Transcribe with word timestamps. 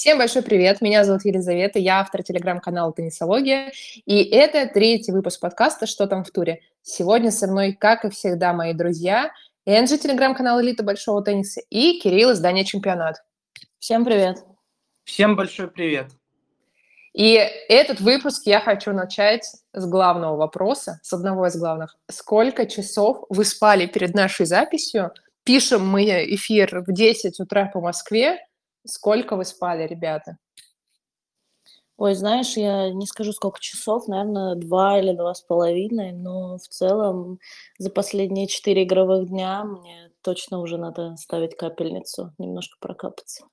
Всем 0.00 0.16
большой 0.16 0.40
привет, 0.40 0.80
меня 0.80 1.04
зовут 1.04 1.26
Елизавета, 1.26 1.78
я 1.78 2.00
автор 2.00 2.22
телеграм-канала 2.22 2.90
«Теннисология», 2.90 3.70
и 4.06 4.22
это 4.22 4.66
третий 4.66 5.12
выпуск 5.12 5.40
подкаста 5.40 5.84
«Что 5.84 6.06
там 6.06 6.24
в 6.24 6.30
туре?». 6.30 6.62
Сегодня 6.80 7.30
со 7.30 7.46
мной, 7.46 7.74
как 7.74 8.06
и 8.06 8.08
всегда, 8.08 8.54
мои 8.54 8.72
друзья, 8.72 9.30
Энджи, 9.66 9.98
телеграм-канал 9.98 10.62
«Элита 10.62 10.82
большого 10.82 11.22
тенниса» 11.22 11.60
и 11.68 12.00
Кирилл, 12.00 12.32
издание 12.32 12.64
«Чемпионат». 12.64 13.16
Всем 13.78 14.06
привет. 14.06 14.38
Всем 15.04 15.36
большой 15.36 15.68
привет. 15.68 16.06
И 17.12 17.34
этот 17.68 18.00
выпуск 18.00 18.46
я 18.46 18.60
хочу 18.60 18.92
начать 18.92 19.44
с 19.74 19.84
главного 19.84 20.34
вопроса, 20.36 20.98
с 21.02 21.12
одного 21.12 21.48
из 21.48 21.56
главных. 21.58 21.94
Сколько 22.10 22.64
часов 22.64 23.26
вы 23.28 23.44
спали 23.44 23.84
перед 23.84 24.14
нашей 24.14 24.46
записью? 24.46 25.12
Пишем 25.44 25.86
мы 25.86 26.04
эфир 26.04 26.84
в 26.86 26.90
10 26.90 27.38
утра 27.38 27.66
по 27.66 27.82
Москве. 27.82 28.38
Сколько 28.84 29.36
вы 29.36 29.44
спали, 29.44 29.86
ребята? 29.86 30.38
Ой, 31.96 32.14
знаешь, 32.14 32.56
я 32.56 32.90
не 32.90 33.06
скажу, 33.06 33.32
сколько 33.32 33.60
часов, 33.60 34.08
наверное, 34.08 34.54
два 34.54 34.98
или 34.98 35.12
два 35.12 35.34
с 35.34 35.42
половиной, 35.42 36.12
но 36.12 36.56
в 36.56 36.66
целом 36.66 37.38
за 37.76 37.90
последние 37.90 38.46
четыре 38.46 38.84
игровых 38.84 39.28
дня 39.28 39.64
мне 39.64 40.10
точно 40.22 40.60
уже 40.60 40.78
надо 40.78 41.16
ставить 41.16 41.58
капельницу, 41.58 42.32
немножко 42.38 42.78
прокапаться. 42.80 43.44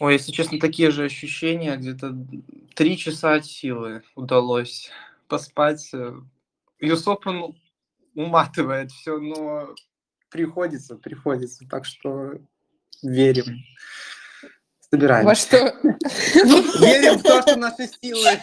Ой, 0.00 0.14
если 0.14 0.32
честно, 0.32 0.58
такие 0.58 0.90
же 0.90 1.04
ощущения. 1.04 1.76
Где-то 1.76 2.16
три 2.74 2.98
часа 2.98 3.34
от 3.34 3.46
силы 3.46 4.02
удалось 4.16 4.90
поспать. 5.28 5.92
Юсоп, 6.80 7.28
он 7.28 7.56
уматывает 8.16 8.90
все, 8.90 9.18
но 9.18 9.72
приходится, 10.30 10.96
приходится. 10.96 11.64
Так 11.68 11.84
что 11.84 12.40
верим. 13.02 13.58
Собираемся. 14.90 15.26
Во 15.26 15.34
что? 15.34 15.58
Верим 16.80 17.18
в 17.18 17.22
то, 17.22 17.42
что 17.42 17.56
наши 17.56 17.88
силы 18.00 18.40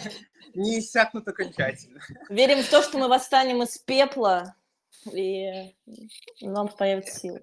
не 0.54 0.80
иссякнут 0.80 1.28
окончательно. 1.28 2.00
Верим 2.28 2.62
в 2.62 2.68
то, 2.68 2.82
что 2.82 2.98
мы 2.98 3.08
восстанем 3.08 3.62
из 3.62 3.78
пепла, 3.78 4.54
и 5.12 5.74
нам 6.40 6.68
появятся 6.68 7.20
силы. 7.20 7.42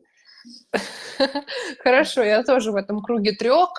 Хорошо, 1.79 2.23
я 2.23 2.43
тоже 2.43 2.71
в 2.71 2.75
этом 2.75 3.01
круге 3.01 3.31
трех. 3.31 3.69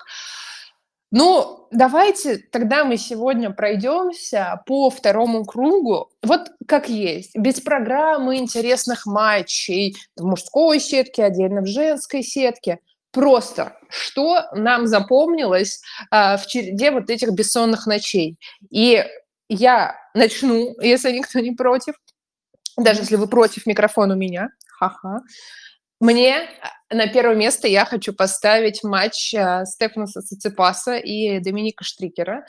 Ну, 1.11 1.67
давайте 1.71 2.37
тогда 2.37 2.85
мы 2.85 2.97
сегодня 2.97 3.49
пройдемся 3.49 4.61
по 4.67 4.91
второму 4.91 5.43
кругу, 5.43 6.11
вот 6.21 6.51
как 6.67 6.87
есть, 6.87 7.35
без 7.35 7.61
программы 7.61 8.37
интересных 8.37 9.07
матчей 9.07 9.95
в 10.15 10.23
мужской 10.23 10.79
сетке, 10.79 11.23
отдельно 11.23 11.61
в 11.61 11.65
женской 11.65 12.21
сетке. 12.21 12.79
Просто 13.11 13.79
что 13.89 14.45
нам 14.53 14.87
запомнилось 14.87 15.81
а, 16.11 16.37
в 16.37 16.45
череде 16.47 16.91
вот 16.91 17.09
этих 17.09 17.31
бессонных 17.31 17.87
ночей. 17.87 18.37
И 18.69 19.03
я 19.49 19.95
начну, 20.13 20.79
если 20.79 21.11
никто 21.11 21.39
не 21.39 21.51
против, 21.51 21.95
даже 22.77 23.01
если 23.01 23.15
вы 23.15 23.27
против 23.27 23.65
микрофона 23.65 24.13
у 24.13 24.17
меня, 24.17 24.49
ха-ха. 24.67 25.21
Мне 25.99 26.49
а, 26.89 26.95
на 26.95 27.07
первое 27.07 27.35
место 27.35 27.67
я 27.67 27.83
хочу 27.83 28.13
поставить 28.13 28.83
матч 28.83 29.33
uh, 29.33 29.65
Стефанаса 29.65 30.21
Циципаса 30.21 30.95
и 30.97 31.39
Доминика 31.39 31.83
Штрикера. 31.83 32.45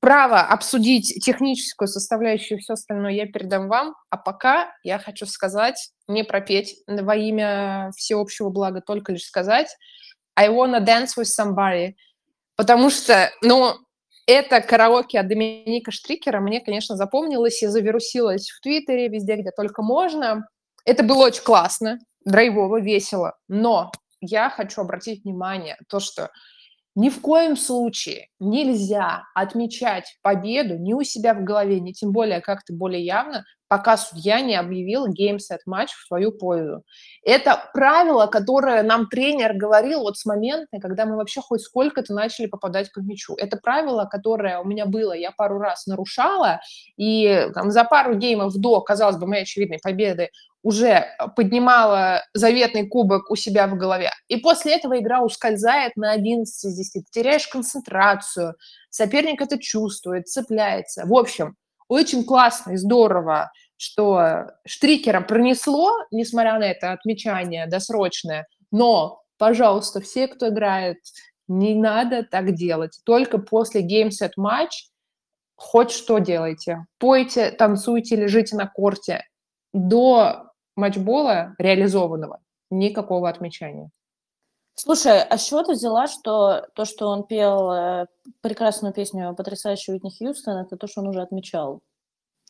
Право 0.00 0.40
обсудить 0.40 1.22
техническую 1.24 1.88
составляющую 1.88 2.58
и 2.58 2.60
все 2.60 2.74
остальное 2.74 3.12
я 3.12 3.26
передам 3.26 3.68
вам, 3.68 3.94
а 4.10 4.16
пока 4.16 4.72
я 4.82 4.98
хочу 4.98 5.26
сказать, 5.26 5.90
не 6.08 6.24
пропеть 6.24 6.82
во 6.86 7.16
имя 7.16 7.90
всеобщего 7.96 8.50
блага, 8.50 8.80
только 8.80 9.12
лишь 9.12 9.24
сказать 9.24 9.74
I 10.36 10.48
wanna 10.48 10.84
dance 10.84 11.16
with 11.18 11.24
somebody, 11.24 11.94
потому 12.56 12.90
что, 12.90 13.30
ну, 13.42 13.74
это 14.26 14.60
караоке 14.60 15.20
от 15.20 15.28
Доминика 15.28 15.90
Штрикера 15.92 16.40
мне, 16.40 16.60
конечно, 16.60 16.96
запомнилось 16.96 17.62
и 17.62 17.66
завирусилось 17.66 18.50
в 18.50 18.60
Твиттере, 18.60 19.08
везде, 19.08 19.36
где 19.36 19.50
только 19.50 19.82
можно. 19.82 20.48
Это 20.84 21.04
было 21.04 21.26
очень 21.26 21.44
классно, 21.44 21.98
драйвово, 22.24 22.80
весело, 22.80 23.34
но 23.48 23.92
я 24.20 24.50
хочу 24.50 24.80
обратить 24.80 25.24
внимание, 25.24 25.76
то, 25.88 26.00
что 26.00 26.30
ни 26.96 27.10
в 27.10 27.20
коем 27.20 27.56
случае 27.56 28.28
нельзя 28.40 29.24
отмечать 29.34 30.18
победу 30.22 30.78
ни 30.78 30.94
у 30.94 31.02
себя 31.02 31.34
в 31.34 31.44
голове, 31.44 31.78
ни 31.78 31.92
тем 31.92 32.10
более 32.10 32.40
как-то 32.40 32.72
более 32.72 33.04
явно, 33.04 33.44
пока 33.68 33.96
судья 33.96 34.40
не 34.40 34.54
объявил 34.54 35.08
геймсет 35.08 35.60
матч 35.66 35.92
в 35.92 36.06
свою 36.06 36.32
пользу. 36.32 36.82
Это 37.24 37.70
правило, 37.72 38.26
которое 38.26 38.82
нам 38.82 39.08
тренер 39.08 39.54
говорил 39.54 40.02
вот 40.02 40.16
с 40.16 40.24
момента, 40.24 40.78
когда 40.80 41.04
мы 41.04 41.16
вообще 41.16 41.40
хоть 41.40 41.62
сколько-то 41.62 42.14
начали 42.14 42.46
попадать 42.46 42.90
к 42.90 42.98
мячу. 42.98 43.34
Это 43.36 43.56
правило, 43.56 44.04
которое 44.04 44.58
у 44.60 44.64
меня 44.64 44.86
было, 44.86 45.12
я 45.12 45.32
пару 45.32 45.58
раз 45.58 45.86
нарушала, 45.86 46.60
и 46.96 47.48
там, 47.54 47.70
за 47.70 47.84
пару 47.84 48.14
геймов 48.14 48.54
до, 48.54 48.80
казалось 48.80 49.16
бы, 49.16 49.26
моей 49.26 49.42
очевидной 49.42 49.78
победы 49.82 50.30
уже 50.62 51.06
поднимала 51.36 52.24
заветный 52.34 52.88
кубок 52.88 53.30
у 53.30 53.36
себя 53.36 53.68
в 53.68 53.76
голове. 53.76 54.10
И 54.26 54.36
после 54.38 54.74
этого 54.74 54.98
игра 54.98 55.22
ускользает 55.22 55.96
на 55.96 56.10
11 56.10 56.64
из 56.64 56.76
10. 56.76 57.04
Ты 57.04 57.20
теряешь 57.20 57.46
концентрацию, 57.46 58.56
соперник 58.90 59.40
это 59.40 59.58
чувствует, 59.58 60.26
цепляется. 60.26 61.04
В 61.06 61.14
общем, 61.14 61.54
очень 61.88 62.24
классно 62.24 62.72
и 62.72 62.76
здорово, 62.76 63.50
что 63.76 64.46
Штрикера 64.66 65.20
пронесло, 65.20 65.92
несмотря 66.10 66.58
на 66.58 66.64
это 66.64 66.92
отмечание 66.92 67.66
досрочное, 67.66 68.46
но, 68.70 69.22
пожалуйста, 69.38 70.00
все, 70.00 70.28
кто 70.28 70.48
играет, 70.48 70.98
не 71.48 71.74
надо 71.74 72.24
так 72.24 72.54
делать. 72.54 72.98
Только 73.04 73.38
после 73.38 73.82
game, 73.82 74.12
set, 74.12 74.36
match 74.36 74.88
хоть 75.56 75.90
что 75.90 76.18
делайте. 76.18 76.86
Пойте, 76.98 77.50
танцуйте, 77.50 78.16
лежите 78.16 78.56
на 78.56 78.66
корте. 78.66 79.24
До 79.72 80.52
матчбола 80.74 81.54
реализованного 81.58 82.40
никакого 82.70 83.28
отмечания. 83.28 83.90
Слушай, 84.78 85.22
а 85.22 85.38
с 85.38 85.44
чего 85.44 85.62
ты 85.62 85.72
взяла, 85.72 86.06
что 86.06 86.66
то, 86.74 86.84
что 86.84 87.08
он 87.08 87.24
пел 87.24 87.72
э, 87.72 88.06
прекрасную 88.42 88.92
песню 88.92 89.34
потрясающую 89.34 89.94
Уитни 89.94 90.10
Хьюстон, 90.10 90.58
это 90.58 90.76
то, 90.76 90.86
что 90.86 91.00
он 91.00 91.08
уже 91.08 91.22
отмечал? 91.22 91.80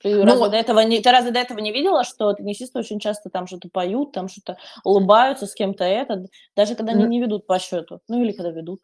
Ты, 0.03 0.15
ну, 0.17 0.25
разве 0.25 0.49
до 0.49 0.57
этого 0.57 0.81
не, 0.81 1.01
ты 1.01 1.11
разве 1.11 1.31
до 1.31 1.39
этого 1.39 1.59
не 1.61 1.73
видела, 1.73 2.03
что 2.05 2.33
теннисисты 2.33 2.81
очень 2.81 2.99
часто 2.99 3.31
там 3.31 3.47
что-то 3.47 3.69
поют, 3.71 4.13
там 4.13 4.29
что-то 4.29 4.59
улыбаются 4.85 5.47
с 5.47 5.55
кем-то 5.55 5.85
это, 5.85 6.27
даже 6.57 6.75
когда 6.75 6.93
они 6.93 7.07
не 7.07 7.21
ведут 7.21 7.47
по 7.47 7.59
счету, 7.61 8.01
ну 8.09 8.23
или 8.23 8.33
когда 8.33 8.51
ведут? 8.51 8.83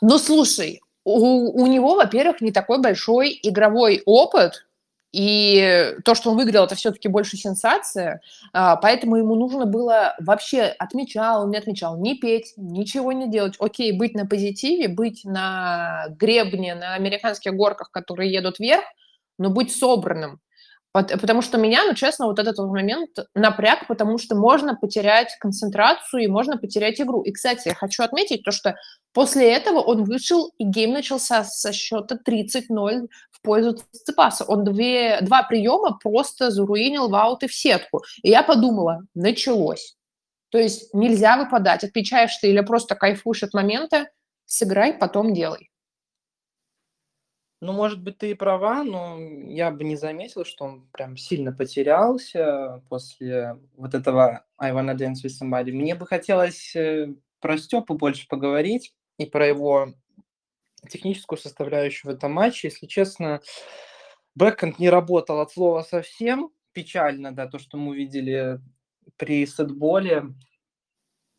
Ну, 0.00 0.18
слушай, 0.18 0.80
у, 1.04 1.62
у 1.62 1.66
него, 1.66 1.94
во-первых, 1.94 2.42
не 2.42 2.52
такой 2.52 2.80
большой 2.80 3.38
игровой 3.42 4.02
опыт, 4.04 4.67
и 5.12 5.94
то, 6.04 6.14
что 6.14 6.30
он 6.30 6.36
выиграл, 6.36 6.64
это 6.64 6.74
все-таки 6.74 7.08
больше 7.08 7.36
сенсация, 7.36 8.20
а, 8.52 8.76
поэтому 8.76 9.16
ему 9.16 9.34
нужно 9.36 9.64
было 9.64 10.14
вообще 10.20 10.62
отмечал, 10.78 11.48
не 11.48 11.56
отмечал, 11.56 11.98
не 11.98 12.14
петь, 12.16 12.52
ничего 12.56 13.12
не 13.12 13.30
делать. 13.30 13.54
Окей, 13.58 13.92
быть 13.92 14.14
на 14.14 14.26
позитиве, 14.26 14.88
быть 14.88 15.24
на 15.24 16.06
гребне, 16.18 16.74
на 16.74 16.94
американских 16.94 17.54
горках, 17.54 17.90
которые 17.90 18.30
едут 18.32 18.58
вверх, 18.58 18.84
но 19.38 19.50
быть 19.50 19.74
собранным. 19.74 20.40
Потому 20.92 21.42
что 21.42 21.58
меня, 21.58 21.84
ну, 21.84 21.94
честно, 21.94 22.26
вот 22.26 22.38
этот 22.38 22.58
вот 22.58 22.68
момент 22.68 23.10
напряг, 23.34 23.86
потому 23.86 24.18
что 24.18 24.34
можно 24.34 24.74
потерять 24.74 25.36
концентрацию 25.38 26.22
и 26.22 26.28
можно 26.28 26.56
потерять 26.56 27.00
игру. 27.00 27.22
И, 27.22 27.32
кстати, 27.32 27.68
я 27.68 27.74
хочу 27.74 28.02
отметить 28.02 28.42
то, 28.42 28.50
что 28.50 28.74
после 29.12 29.52
этого 29.52 29.80
он 29.80 30.04
вышел, 30.04 30.50
и 30.58 30.64
гейм 30.64 30.92
начался 30.92 31.44
со 31.44 31.72
счета 31.72 32.18
30-0 32.26 33.08
в 33.30 33.42
пользу 33.42 33.78
Циципаса. 33.92 34.44
Он 34.44 34.64
две, 34.64 35.20
два 35.20 35.42
приема 35.42 35.98
просто 36.02 36.50
заруинил 36.50 37.08
в 37.08 37.14
аут 37.14 37.42
и 37.42 37.48
в 37.48 37.54
сетку. 37.54 38.02
И 38.22 38.30
я 38.30 38.42
подумала, 38.42 39.02
началось. 39.14 39.94
То 40.50 40.58
есть 40.58 40.94
нельзя 40.94 41.36
выпадать. 41.36 41.84
Отвечаешь 41.84 42.36
ты 42.38 42.48
или 42.48 42.60
просто 42.60 42.94
кайфуешь 42.94 43.42
от 43.42 43.52
момента, 43.52 44.08
сыграй, 44.46 44.94
потом 44.94 45.34
делай. 45.34 45.70
Ну, 47.62 47.72
может 47.72 48.00
быть, 48.02 48.18
ты 48.18 48.30
и 48.30 48.34
права, 48.34 48.84
но 48.84 49.18
я 49.18 49.70
бы 49.72 49.82
не 49.82 49.96
заметил, 49.96 50.44
что 50.44 50.64
он 50.64 50.86
прям 50.92 51.16
сильно 51.16 51.52
потерялся 51.52 52.82
после 52.88 53.58
вот 53.76 53.94
этого 53.94 54.44
I 54.58 54.72
wanna 54.72 54.94
dance 54.96 55.24
with 55.24 55.32
somebody. 55.42 55.72
Мне 55.72 55.96
бы 55.96 56.06
хотелось 56.06 56.74
э, 56.76 57.12
про 57.40 57.58
Степу 57.58 57.94
больше 57.94 58.28
поговорить 58.28 58.94
и 59.18 59.26
про 59.26 59.46
его 59.48 59.92
техническую 60.88 61.38
составляющую 61.38 62.12
в 62.12 62.14
этом 62.14 62.32
матче. 62.32 62.68
Если 62.68 62.86
честно, 62.86 63.40
бэкэнд 64.36 64.78
не 64.78 64.90
работал 64.90 65.40
от 65.40 65.52
слова 65.52 65.82
совсем. 65.82 66.50
Печально, 66.72 67.32
да, 67.32 67.48
то, 67.48 67.58
что 67.58 67.76
мы 67.78 67.90
увидели 67.90 68.60
при 69.16 69.46
сетболе. 69.46 70.24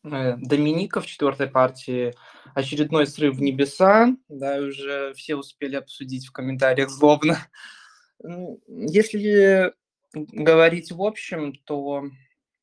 Э, 0.03 0.35
Доминика 0.37 1.01
в 1.01 1.07
четвертой 1.07 1.47
партии 1.47 2.13
очередной 2.55 3.05
срыв 3.05 3.35
в 3.35 3.41
небеса, 3.41 4.15
да, 4.27 4.57
уже 4.57 5.13
все 5.13 5.35
успели 5.35 5.75
обсудить 5.75 6.27
в 6.27 6.31
комментариях 6.31 6.89
злобно. 6.89 7.37
Если 8.67 9.73
говорить 10.13 10.91
в 10.91 11.01
общем, 11.01 11.53
то 11.53 12.05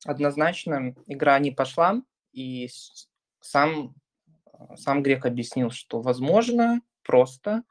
однозначно 0.05 0.95
игра 1.07 1.39
не 1.39 1.51
пошла, 1.51 2.01
и 2.33 2.69
сам 3.39 3.95
сам 4.75 5.03
Грек 5.03 5.25
объяснил, 5.25 5.69
что 5.69 6.01
возможно 6.01 6.81
просто 7.03 7.63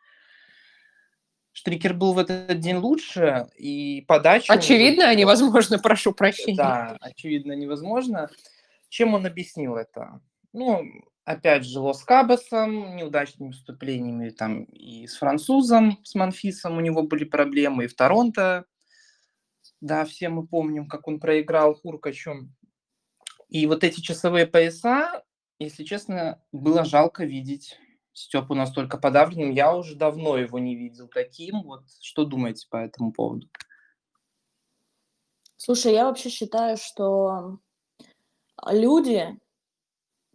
Штрикер 1.53 1.95
был 1.95 2.13
в 2.13 2.19
этот 2.19 2.61
день 2.61 2.77
лучше, 2.77 3.47
и 3.57 4.05
подача... 4.07 4.53
Очевидно, 4.53 5.15
невозможно, 5.15 5.79
прошу 5.79 6.13
прощения. 6.13 6.57
Да, 6.57 6.97
очевидно, 7.01 7.53
невозможно. 7.53 8.29
Чем 8.96 9.12
он 9.12 9.26
объяснил 9.26 9.76
это? 9.76 10.22
Ну, 10.54 10.82
опять 11.26 11.66
же, 11.66 11.81
Лос 11.81 12.02
Кабосом, 12.02 12.96
неудачными 12.96 13.48
выступлениями 13.48 14.31
там 14.31 14.64
и 14.64 15.06
с 15.06 15.19
французом, 15.19 16.02
с 16.02 16.14
Манфисом 16.14 16.78
у 16.78 16.81
него 16.81 17.02
были 17.02 17.25
проблемы, 17.25 17.84
и 17.84 17.87
в 17.88 17.94
Торонто. 17.94 18.64
Да, 19.82 20.06
все 20.06 20.31
мы 20.31 20.46
помним, 20.46 20.88
как 20.88 21.08
он 21.08 21.20
проиграл 21.20 21.75
Хуркачу. 21.75 22.48
И 23.50 23.66
вот 23.66 23.84
эти 23.84 24.00
часовые 24.00 24.46
пояса, 24.46 25.22
если 25.58 25.84
честно, 25.84 26.43
было 26.50 26.87
жалко 26.87 27.26
видеть 27.26 27.78
Степу 28.14 28.54
настолько 28.54 28.96
подавленным. 28.96 29.50
Я 29.50 29.76
уже 29.76 29.94
давно 29.94 30.38
его 30.38 30.58
не 30.58 30.75
видел 30.75 31.08
таким. 31.08 31.64
Вот 31.64 31.84
что 32.00 32.25
думаете 32.25 32.66
по 32.70 32.78
этому 32.78 33.12
поводу? 33.12 33.46
Слушай, 35.58 35.93
я 35.93 36.06
вообще 36.06 36.31
считаю, 36.31 36.78
что 36.78 37.58
люди, 38.71 39.39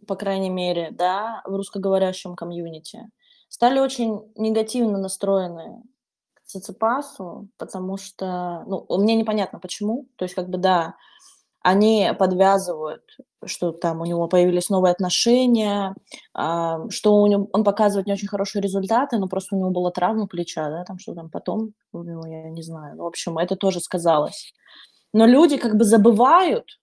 по 0.06 0.16
крайней 0.16 0.50
мере, 0.50 0.90
да, 0.90 1.42
в 1.44 1.54
русскоговорящем 1.54 2.34
комьюнити, 2.34 3.08
стали 3.48 3.78
очень 3.78 4.32
негативно 4.36 4.98
настроены 4.98 5.82
к 6.34 6.42
Циципасу, 6.46 7.48
потому 7.58 7.96
что, 7.96 8.64
ну, 8.66 8.86
мне 8.98 9.14
непонятно 9.14 9.58
почему, 9.58 10.08
то 10.16 10.24
есть 10.24 10.34
как 10.34 10.48
бы, 10.48 10.58
да, 10.58 10.94
они 11.62 12.10
подвязывают, 12.18 13.02
что 13.44 13.72
там 13.72 14.00
у 14.00 14.04
него 14.04 14.26
появились 14.28 14.68
новые 14.68 14.92
отношения, 14.92 15.94
а, 16.34 16.88
что 16.90 17.14
у 17.16 17.26
него, 17.26 17.48
он 17.52 17.64
показывает 17.64 18.06
не 18.06 18.12
очень 18.12 18.28
хорошие 18.28 18.62
результаты, 18.62 19.18
но 19.18 19.28
просто 19.28 19.54
у 19.54 19.58
него 19.58 19.70
была 19.70 19.90
травма 19.90 20.26
плеча, 20.26 20.68
да, 20.70 20.84
там 20.84 20.98
что 20.98 21.14
там 21.14 21.30
потом, 21.30 21.72
у 21.92 22.02
него, 22.02 22.26
я 22.26 22.50
не 22.50 22.62
знаю. 22.62 22.96
Ну, 22.96 23.04
в 23.04 23.06
общем, 23.06 23.38
это 23.38 23.56
тоже 23.56 23.80
сказалось. 23.80 24.52
Но 25.12 25.26
люди 25.26 25.56
как 25.56 25.76
бы 25.76 25.84
забывают, 25.84 26.80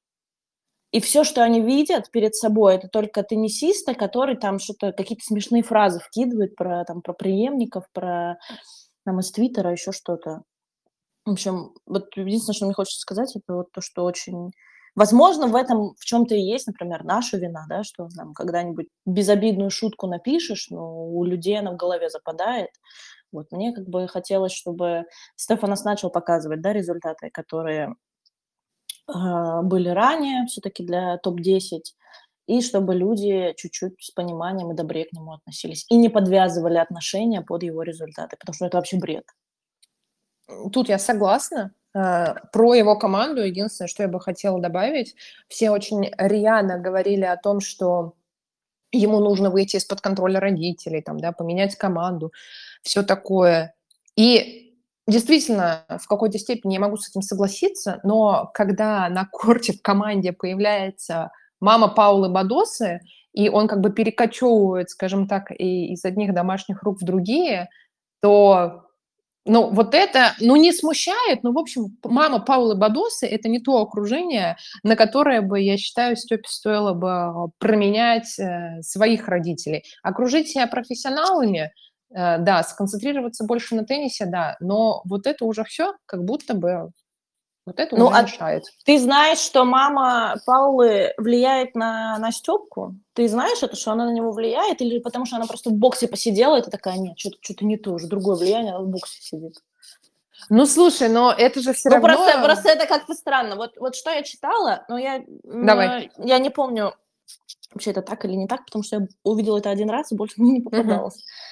и 0.91 0.99
все, 0.99 1.23
что 1.23 1.43
они 1.43 1.61
видят 1.61 2.09
перед 2.11 2.35
собой, 2.35 2.75
это 2.75 2.87
только 2.87 3.23
теннисиста, 3.23 3.93
который 3.93 4.35
там 4.35 4.59
что-то, 4.59 4.91
какие-то 4.91 5.23
смешные 5.23 5.63
фразы 5.63 5.99
вкидывает 5.99 6.55
про, 6.55 6.83
там, 6.85 7.01
про 7.01 7.13
преемников, 7.13 7.85
про 7.93 8.37
там, 9.05 9.19
из 9.19 9.31
Твиттера, 9.31 9.71
еще 9.71 9.91
что-то. 9.91 10.41
В 11.25 11.31
общем, 11.31 11.73
вот 11.85 12.07
единственное, 12.15 12.55
что 12.55 12.65
мне 12.65 12.73
хочется 12.73 13.01
сказать, 13.01 13.35
это 13.35 13.53
вот 13.53 13.71
то, 13.71 13.81
что 13.81 14.03
очень 14.03 14.51
Возможно, 14.95 15.47
в 15.47 15.55
этом 15.55 15.93
в 15.97 16.03
чем-то 16.03 16.35
и 16.35 16.41
есть, 16.41 16.67
например, 16.67 17.03
наша 17.03 17.37
вина, 17.37 17.65
да, 17.69 17.83
что 17.83 18.09
там 18.17 18.33
когда-нибудь 18.33 18.87
безобидную 19.05 19.69
шутку 19.69 20.07
напишешь, 20.07 20.67
но 20.69 21.05
у 21.07 21.23
людей 21.23 21.57
она 21.57 21.71
в 21.71 21.77
голове 21.77 22.09
западает. 22.09 22.71
Вот 23.31 23.51
мне 23.51 23.73
как 23.73 23.87
бы 23.87 24.07
хотелось, 24.07 24.51
чтобы 24.51 25.05
Стефанос 25.35 25.83
начал 25.83 26.09
показывать, 26.09 26.61
да, 26.61 26.73
результаты, 26.73 27.29
которые 27.31 27.95
были 29.13 29.89
ранее 29.89 30.45
все-таки 30.47 30.83
для 30.83 31.17
топ-10, 31.17 31.81
и 32.47 32.61
чтобы 32.61 32.95
люди 32.95 33.53
чуть-чуть 33.57 34.01
с 34.03 34.11
пониманием 34.11 34.71
и 34.71 34.75
добрее 34.75 35.05
к 35.05 35.13
нему 35.13 35.33
относились, 35.33 35.85
и 35.89 35.97
не 35.97 36.09
подвязывали 36.09 36.77
отношения 36.77 37.41
под 37.41 37.63
его 37.63 37.83
результаты, 37.83 38.37
потому 38.39 38.55
что 38.55 38.65
это 38.65 38.77
вообще 38.77 38.97
бред. 38.97 39.25
Тут 40.71 40.89
я 40.89 40.97
согласна. 40.97 41.73
Э, 41.93 42.35
про 42.51 42.73
его 42.73 42.97
команду 42.97 43.43
единственное, 43.43 43.87
что 43.87 44.03
я 44.03 44.09
бы 44.09 44.19
хотела 44.19 44.59
добавить, 44.59 45.15
все 45.47 45.69
очень 45.69 46.11
рьяно 46.17 46.79
говорили 46.79 47.23
о 47.23 47.37
том, 47.37 47.59
что 47.59 48.13
ему 48.91 49.19
нужно 49.19 49.49
выйти 49.49 49.75
из-под 49.77 50.01
контроля 50.01 50.39
родителей, 50.39 51.01
там, 51.01 51.19
да, 51.19 51.31
поменять 51.31 51.75
команду, 51.75 52.33
все 52.81 53.03
такое. 53.03 53.75
И 54.15 54.68
действительно, 55.09 55.85
в 55.89 56.07
какой-то 56.07 56.37
степени 56.39 56.73
я 56.73 56.79
могу 56.79 56.97
с 56.97 57.09
этим 57.09 57.21
согласиться, 57.21 57.99
но 58.03 58.49
когда 58.53 59.09
на 59.09 59.25
корте 59.25 59.73
в 59.73 59.81
команде 59.81 60.31
появляется 60.31 61.31
мама 61.59 61.89
Паулы 61.89 62.29
Бадосы, 62.29 63.01
и 63.33 63.49
он 63.49 63.67
как 63.67 63.81
бы 63.81 63.91
перекочевывает, 63.91 64.89
скажем 64.89 65.27
так, 65.27 65.51
из 65.51 66.03
одних 66.05 66.33
домашних 66.33 66.83
рук 66.83 67.01
в 67.01 67.05
другие, 67.05 67.69
то 68.21 68.85
ну, 69.45 69.69
вот 69.69 69.95
это, 69.95 70.35
ну, 70.39 70.55
не 70.57 70.71
смущает, 70.71 71.43
но, 71.43 71.51
в 71.51 71.57
общем, 71.57 71.97
мама 72.03 72.39
Паулы 72.39 72.75
Бадосы– 72.75 73.25
это 73.27 73.49
не 73.49 73.59
то 73.59 73.81
окружение, 73.81 74.57
на 74.83 74.95
которое 74.95 75.41
бы, 75.41 75.59
я 75.59 75.77
считаю, 75.77 76.15
Степе 76.15 76.47
стоило 76.47 76.93
бы 76.93 77.49
променять 77.57 78.37
э, 78.37 78.81
своих 78.83 79.27
родителей. 79.27 79.83
Окружить 80.03 80.49
себя 80.49 80.67
профессионалами, 80.67 81.59
э, 81.59 81.71
да, 82.09 82.63
сконцентрироваться 82.63 83.43
больше 83.43 83.75
на 83.75 83.85
теннисе, 83.85 84.25
да, 84.25 84.57
но 84.59 85.01
вот 85.05 85.27
это 85.27 85.45
уже 85.45 85.63
все 85.63 85.93
как 86.05 86.23
будто 86.23 86.53
бы 86.53 86.91
вот 87.69 87.79
это 87.79 87.95
ну, 87.95 88.07
уже 88.07 88.15
а 88.15 88.23
мешает. 88.23 88.63
Ты 88.83 88.97
знаешь, 88.97 89.37
что 89.37 89.63
мама 89.63 90.37
Паулы 90.47 91.13
влияет 91.17 91.75
на, 91.75 92.17
на 92.17 92.31
Степку? 92.31 92.95
Ты 93.13 93.27
знаешь 93.27 93.61
это, 93.61 93.75
что 93.75 93.91
она 93.91 94.05
на 94.05 94.11
него 94.11 94.31
влияет? 94.31 94.81
Или 94.81 94.97
потому 94.97 95.27
что 95.27 95.35
она 95.35 95.45
просто 95.45 95.69
в 95.69 95.73
боксе 95.73 96.07
посидела, 96.07 96.57
и 96.57 96.63
ты 96.63 96.71
такая, 96.71 96.97
нет, 96.97 97.19
что-то, 97.19 97.37
что-то 97.41 97.65
не 97.65 97.77
то, 97.77 97.91
уже 97.91 98.07
другое 98.07 98.37
влияние, 98.37 98.73
она 98.73 98.83
в 98.83 98.87
боксе 98.87 99.21
сидит. 99.21 99.59
Ну, 100.49 100.65
слушай, 100.65 101.09
но 101.09 101.31
это 101.31 101.61
же 101.61 101.73
все 101.73 101.89
ну, 101.89 101.95
равно... 101.97 102.07
Просто, 102.07 102.43
просто 102.43 102.69
это 102.69 102.87
как-то 102.87 103.13
странно. 103.13 103.55
Вот, 103.55 103.77
вот 103.77 103.95
что 103.95 104.09
я 104.09 104.23
читала, 104.23 104.83
но 104.89 104.97
я, 104.97 105.23
Давай. 105.43 106.09
я 106.17 106.39
не 106.39 106.49
помню, 106.49 106.95
вообще 107.71 107.91
это 107.91 108.01
так 108.01 108.25
или 108.25 108.33
не 108.33 108.47
так, 108.47 108.65
потому 108.65 108.83
что 108.83 108.95
я 108.95 109.07
увидела 109.23 109.59
это 109.59 109.69
один 109.69 109.91
раз, 109.91 110.11
и 110.11 110.15
больше 110.15 110.41
мне 110.41 110.53
не 110.53 110.61
попадалось. 110.61 111.17
Uh-huh 111.17 111.48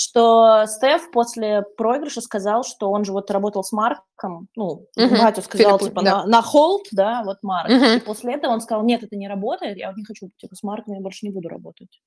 что 0.00 0.64
Стеф 0.66 1.10
после 1.10 1.62
проигрыша 1.76 2.22
сказал, 2.22 2.64
что 2.64 2.90
он 2.90 3.04
же 3.04 3.12
вот 3.12 3.30
работал 3.30 3.62
с 3.62 3.70
Марком, 3.70 4.48
ну, 4.56 4.64
угу. 4.64 4.86
батю 4.96 5.42
сказал, 5.42 5.78
Филипп, 5.78 5.90
типа, 5.90 6.02
да. 6.02 6.22
на, 6.22 6.26
на 6.26 6.42
холд, 6.42 6.86
да, 6.90 7.22
вот 7.22 7.38
Марк. 7.42 7.70
Угу. 7.70 7.84
И 7.84 8.00
после 8.00 8.34
этого 8.34 8.52
он 8.52 8.62
сказал, 8.62 8.82
нет, 8.82 9.02
это 9.02 9.16
не 9.16 9.28
работает, 9.28 9.76
я 9.76 9.88
вот 9.88 9.98
не 9.98 10.04
хочу, 10.04 10.30
типа, 10.38 10.56
с 10.56 10.62
Марком 10.62 10.94
я 10.94 11.00
больше 11.00 11.26
не 11.26 11.32
буду 11.32 11.48
работать. 11.50 12.00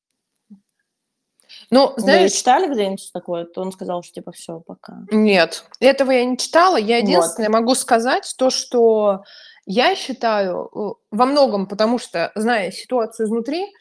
Ну, 1.69 1.94
знаешь... 1.98 2.31
Вы 2.31 2.38
читали 2.38 2.74
где-нибудь 2.74 3.12
такое? 3.13 3.45
То 3.45 3.62
он 3.62 3.72
сказал, 3.72 4.01
что, 4.01 4.13
типа, 4.13 4.31
все, 4.31 4.60
пока. 4.60 5.04
Нет, 5.12 5.63
этого 5.80 6.10
я 6.10 6.25
не 6.25 6.38
читала. 6.38 6.78
Я 6.78 6.98
единственное 6.98 7.50
вот. 7.50 7.60
могу 7.60 7.75
сказать 7.75 8.34
то, 8.40 8.50
что 8.50 9.24
я 9.68 9.95
считаю 9.95 10.69
э, 10.74 10.94
во 11.12 11.25
многом, 11.25 11.68
потому 11.68 12.00
что, 12.00 12.31
зная 12.34 12.72
ситуацию 12.72 13.28
изнутри, 13.28 13.72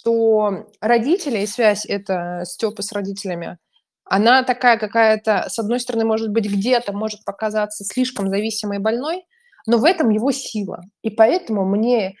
что 0.00 0.66
родители 0.80 1.40
и 1.40 1.46
связь 1.46 1.84
это 1.84 2.42
Степа 2.44 2.82
с 2.82 2.92
родителями, 2.92 3.58
она 4.04 4.42
такая 4.42 4.78
какая-то, 4.78 5.46
с 5.48 5.58
одной 5.58 5.78
стороны, 5.78 6.04
может 6.04 6.30
быть, 6.30 6.50
где-то 6.50 6.92
может 6.92 7.24
показаться 7.24 7.84
слишком 7.84 8.28
зависимой 8.28 8.78
и 8.78 8.80
больной, 8.80 9.24
но 9.66 9.78
в 9.78 9.84
этом 9.84 10.08
его 10.08 10.32
сила. 10.32 10.80
И 11.02 11.10
поэтому 11.10 11.64
мне 11.64 12.16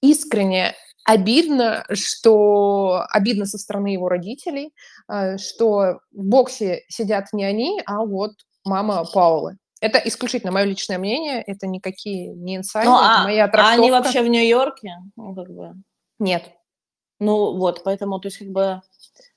искренне 0.00 0.74
обидно, 1.04 1.84
что 1.92 3.04
обидно 3.10 3.44
со 3.44 3.58
стороны 3.58 3.88
его 3.88 4.08
родителей, 4.08 4.72
э, 5.08 5.36
что 5.38 6.00
в 6.12 6.24
боксе 6.24 6.84
сидят 6.88 7.32
не 7.32 7.44
они, 7.44 7.82
а 7.86 8.04
вот 8.04 8.32
мама 8.64 9.04
Паулы. 9.12 9.56
Это 9.80 9.98
исключительно 9.98 10.52
мое 10.52 10.64
личное 10.64 10.98
мнение, 10.98 11.42
это 11.42 11.66
никакие 11.66 12.34
не 12.34 12.56
инсайды, 12.56 12.88
ну, 12.88 12.96
это 12.96 13.20
а, 13.20 13.24
моя 13.24 13.48
трактовка. 13.48 13.74
А 13.74 13.74
они 13.74 13.90
вообще 13.90 14.22
в 14.22 14.28
Нью-Йорке? 14.28 14.94
Ну, 15.16 15.34
как 15.34 15.50
бы. 15.50 15.74
Нет. 16.18 16.55
Ну, 17.20 17.56
вот, 17.56 17.82
поэтому, 17.84 18.18
то 18.20 18.28
есть, 18.28 18.38
как 18.38 18.48
бы, 18.48 18.82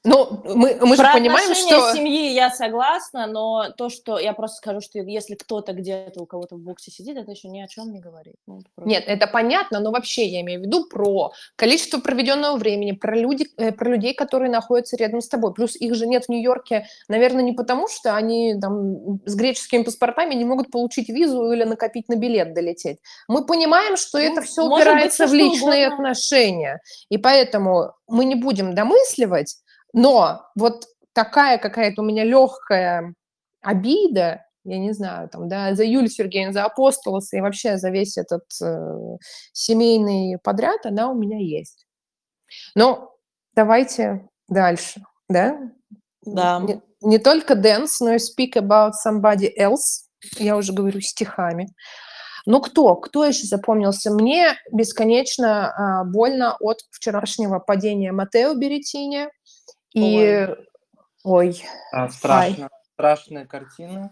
ну, 0.06 0.42
мы, 0.46 0.78
мы 0.82 0.96
же 0.96 1.04
понимаем, 1.04 1.54
что... 1.54 1.94
семьи 1.94 2.32
я 2.32 2.50
согласна, 2.52 3.28
но 3.28 3.72
то, 3.78 3.90
что... 3.90 4.18
Я 4.18 4.32
просто 4.32 4.58
скажу, 4.58 4.80
что 4.80 5.00
если 5.00 5.36
кто-то 5.36 5.74
где-то 5.74 6.22
у 6.22 6.26
кого-то 6.26 6.56
в 6.56 6.60
боксе 6.60 6.90
сидит, 6.90 7.18
это 7.18 7.32
еще 7.32 7.50
ни 7.50 7.60
о 7.60 7.68
чем 7.68 7.92
не 7.92 8.00
говорит. 8.00 8.36
Ну, 8.48 8.60
это 8.60 8.70
просто... 8.76 8.90
Нет, 8.90 9.04
это 9.08 9.28
понятно, 9.28 9.82
но 9.82 9.92
вообще 9.92 10.26
я 10.28 10.40
имею 10.40 10.62
в 10.62 10.64
виду 10.64 10.86
про 10.86 11.32
количество 11.58 12.00
проведенного 12.00 12.58
времени, 12.58 12.94
про, 12.94 13.14
люди, 13.14 13.48
э, 13.58 13.74
про 13.74 13.90
людей, 13.90 14.14
которые 14.14 14.50
находятся 14.50 14.96
рядом 14.96 15.20
с 15.20 15.28
тобой. 15.28 15.54
Плюс 15.54 15.76
их 15.76 15.94
же 15.96 16.08
нет 16.08 16.26
в 16.26 16.30
Нью-Йорке, 16.30 16.86
наверное, 17.10 17.44
не 17.44 17.52
потому, 17.52 17.90
что 17.90 18.16
они 18.16 18.58
там 18.60 19.20
с 19.26 19.36
греческими 19.36 19.84
паспортами 19.84 20.34
не 20.34 20.46
могут 20.46 20.72
получить 20.72 21.10
визу 21.10 21.52
или 21.52 21.66
накопить 21.66 22.08
на 22.08 22.16
билет 22.16 22.54
долететь. 22.54 23.00
Мы 23.28 23.46
понимаем, 23.46 23.98
что 23.98 24.18
ну, 24.18 24.24
это 24.24 24.42
все 24.44 24.66
упирается 24.66 25.26
быть, 25.26 25.32
в 25.32 25.36
личные 25.36 25.88
угодно. 25.88 26.12
отношения. 26.12 26.82
И 27.10 27.18
поэтому 27.18 27.92
мы 28.08 28.24
не 28.24 28.36
будем 28.36 28.74
домысливать, 28.74 29.58
но 29.94 30.46
вот 30.56 30.86
такая 31.14 31.58
какая-то 31.58 32.02
у 32.02 32.06
меня 32.06 32.24
легкая 32.24 33.14
обида, 33.62 34.46
я 34.64 34.78
не 34.78 34.94
знаю, 34.94 35.30
там, 35.30 35.48
да, 35.48 35.74
за 35.76 35.84
Юлю 35.84 36.08
Сергеевну, 36.08 36.54
за 36.54 36.66
Апостолоса 36.66 37.38
и 37.38 37.42
вообще 37.42 37.78
за 37.78 37.90
весь 37.90 38.18
этот 38.18 38.44
э, 38.62 39.18
семейный 39.54 40.38
подряд, 40.44 40.86
она 40.86 41.10
у 41.10 41.16
меня 41.16 41.38
есть. 41.40 41.88
Но 42.76 43.16
давайте 43.54 44.28
дальше, 44.48 45.02
да? 45.28 45.58
Да. 46.22 46.60
Не, 46.60 46.82
не 47.02 47.18
только 47.18 47.54
dance, 47.54 47.98
но 48.02 48.14
и 48.14 48.18
speak 48.18 48.56
about 48.56 48.92
somebody 49.06 49.50
else. 49.58 50.06
Я 50.38 50.58
уже 50.58 50.74
говорю 50.74 51.00
стихами. 51.02 51.68
Ну 52.46 52.62
кто? 52.62 52.96
Кто 52.96 53.26
еще 53.26 53.46
запомнился? 53.46 54.12
Мне 54.12 54.56
бесконечно 54.72 55.72
а, 55.72 56.04
больно 56.04 56.56
от 56.60 56.80
вчерашнего 56.92 57.60
падения 57.60 58.12
Матео 58.12 58.54
Беретини. 58.56 59.30
И... 59.94 60.48
Ой. 61.24 61.64
А, 61.92 62.10
страшно. 62.10 62.66
Ай. 62.66 62.70
Страшная 62.94 63.46
картина. 63.46 64.12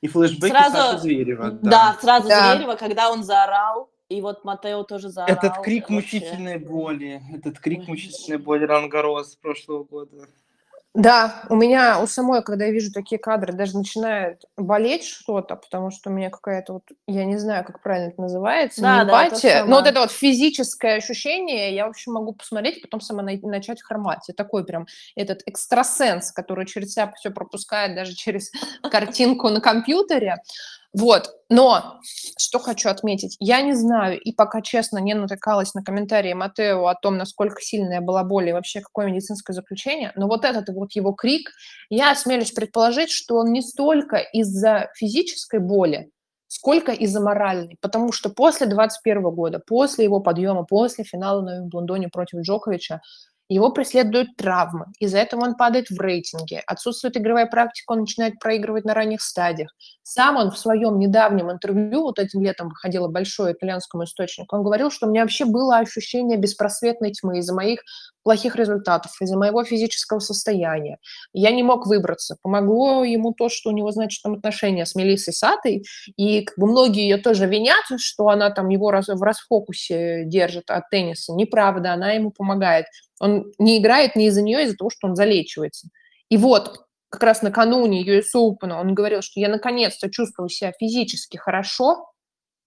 И 0.00 0.08
флешбеки 0.08 0.50
сразу, 0.50 0.76
Саши 0.76 0.98
Зверева. 0.98 1.50
Да, 1.50 1.70
да 1.70 1.98
сразу 2.00 2.28
да. 2.28 2.54
Зверева, 2.54 2.76
когда 2.76 3.10
он 3.10 3.24
заорал, 3.24 3.90
и 4.08 4.20
вот 4.20 4.44
Матео 4.44 4.84
тоже 4.84 5.08
заорал. 5.08 5.36
Этот 5.36 5.62
крик 5.62 5.88
вообще. 5.90 5.94
мучительной 5.94 6.58
боли, 6.58 7.22
этот 7.34 7.58
крик 7.58 7.80
Ой. 7.80 7.86
мучительной 7.88 8.38
боли 8.38 8.64
Рангарос 8.64 9.36
прошлого 9.36 9.84
года. 9.84 10.28
Да, 10.96 11.42
у 11.50 11.56
меня 11.56 12.00
у 12.00 12.06
самой, 12.06 12.42
когда 12.42 12.64
я 12.64 12.72
вижу 12.72 12.90
такие 12.90 13.18
кадры, 13.18 13.52
даже 13.52 13.76
начинает 13.76 14.46
болеть 14.56 15.04
что-то, 15.04 15.54
потому 15.54 15.90
что 15.90 16.08
у 16.08 16.12
меня 16.12 16.30
какая-то 16.30 16.72
вот, 16.72 16.84
я 17.06 17.26
не 17.26 17.36
знаю, 17.36 17.66
как 17.66 17.82
правильно 17.82 18.08
это 18.08 18.22
называется, 18.22 18.80
да, 18.80 19.04
не 19.04 19.10
да, 19.10 19.26
эмпатия, 19.26 19.64
но 19.64 19.76
вот 19.76 19.86
это 19.86 20.00
вот 20.00 20.10
физическое 20.10 20.94
ощущение, 20.94 21.74
я, 21.74 21.86
в 21.86 21.90
общем, 21.90 22.12
могу 22.12 22.32
посмотреть, 22.32 22.80
потом 22.80 23.02
сама 23.02 23.22
начать 23.22 23.82
хромать. 23.82 24.26
И 24.30 24.32
такой 24.32 24.64
прям 24.64 24.86
этот 25.16 25.42
экстрасенс, 25.44 26.32
который 26.32 26.64
через 26.64 26.94
себя 26.94 27.12
все 27.14 27.28
пропускает, 27.28 27.94
даже 27.94 28.14
через 28.14 28.50
картинку 28.90 29.50
на 29.50 29.60
компьютере. 29.60 30.38
Вот, 30.98 31.28
но 31.50 32.00
что 32.38 32.58
хочу 32.58 32.88
отметить, 32.88 33.36
я 33.38 33.60
не 33.60 33.74
знаю, 33.74 34.18
и 34.18 34.32
пока 34.32 34.62
честно 34.62 34.96
не 34.96 35.12
натыкалась 35.12 35.74
на 35.74 35.82
комментарии 35.82 36.32
Матео 36.32 36.86
о 36.86 36.94
том, 36.94 37.18
насколько 37.18 37.60
сильная 37.60 38.00
была 38.00 38.24
боль 38.24 38.48
и 38.48 38.52
вообще 38.54 38.80
какое 38.80 39.08
медицинское 39.08 39.52
заключение, 39.52 40.12
но 40.16 40.26
вот 40.26 40.46
этот 40.46 40.70
вот 40.70 40.92
его 40.92 41.12
крик, 41.12 41.50
я 41.90 42.12
осмелюсь 42.12 42.52
предположить, 42.52 43.10
что 43.10 43.36
он 43.36 43.52
не 43.52 43.60
столько 43.60 44.16
из-за 44.16 44.90
физической 44.96 45.60
боли, 45.60 46.10
сколько 46.48 46.92
из-за 46.92 47.20
моральной, 47.20 47.76
потому 47.82 48.10
что 48.10 48.30
после 48.30 48.66
21 48.66 49.22
года, 49.34 49.60
после 49.66 50.04
его 50.06 50.20
подъема, 50.20 50.64
после 50.64 51.04
финала 51.04 51.42
на 51.42 51.62
Блондоне 51.66 52.08
против 52.08 52.40
Джоковича, 52.40 53.02
его 53.48 53.70
преследуют 53.70 54.36
травмы, 54.36 54.86
из-за 54.98 55.18
этого 55.18 55.44
он 55.44 55.54
падает 55.54 55.90
в 55.90 56.00
рейтинге, 56.00 56.62
отсутствует 56.66 57.16
игровая 57.16 57.46
практика, 57.46 57.92
он 57.92 58.00
начинает 58.00 58.38
проигрывать 58.38 58.84
на 58.84 58.94
ранних 58.94 59.22
стадиях. 59.22 59.74
Сам 60.02 60.36
он 60.36 60.50
в 60.50 60.58
своем 60.58 60.98
недавнем 60.98 61.50
интервью, 61.50 62.02
вот 62.02 62.18
этим 62.18 62.42
летом 62.42 62.68
выходило 62.68 63.08
большое 63.08 63.54
итальянскому 63.54 64.04
источнику, 64.04 64.56
он 64.56 64.62
говорил, 64.62 64.90
что 64.90 65.06
у 65.06 65.10
меня 65.10 65.22
вообще 65.22 65.44
было 65.44 65.78
ощущение 65.78 66.38
беспросветной 66.38 67.12
тьмы 67.12 67.38
из-за 67.38 67.54
моих 67.54 67.80
плохих 68.26 68.56
результатов, 68.56 69.12
из-за 69.20 69.38
моего 69.38 69.62
физического 69.62 70.18
состояния. 70.18 70.98
Я 71.32 71.52
не 71.52 71.62
мог 71.62 71.86
выбраться. 71.86 72.36
Помогло 72.42 73.04
ему 73.04 73.32
то, 73.32 73.48
что 73.48 73.70
у 73.70 73.72
него, 73.72 73.92
значит, 73.92 74.20
там 74.20 74.34
отношения 74.34 74.84
с 74.84 74.96
Мелиссой 74.96 75.32
Сатой, 75.32 75.84
и 76.16 76.42
как 76.42 76.58
бы 76.58 76.66
многие 76.66 77.02
ее 77.02 77.18
тоже 77.18 77.46
винят, 77.46 77.84
что 77.98 78.28
она 78.28 78.50
там 78.50 78.68
его 78.68 78.90
раз, 78.90 79.06
в 79.06 79.22
расфокусе 79.22 80.24
держит 80.24 80.70
от 80.70 80.90
тенниса. 80.90 81.34
Неправда, 81.34 81.92
она 81.92 82.12
ему 82.12 82.32
помогает. 82.32 82.86
Он 83.20 83.52
не 83.58 83.78
играет 83.78 84.16
не 84.16 84.26
из-за 84.26 84.42
нее, 84.42 84.58
а 84.58 84.62
из-за 84.62 84.76
того, 84.76 84.90
что 84.90 85.08
он 85.08 85.16
залечивается. 85.16 85.88
И 86.28 86.36
вот 86.36 86.86
как 87.08 87.22
раз 87.22 87.42
накануне 87.42 88.04
US 88.04 88.34
Open 88.34 88.72
он 88.72 88.94
говорил, 88.94 89.22
что 89.22 89.40
я 89.40 89.48
наконец-то 89.48 90.10
чувствую 90.10 90.48
себя 90.48 90.72
физически 90.78 91.36
хорошо, 91.36 92.10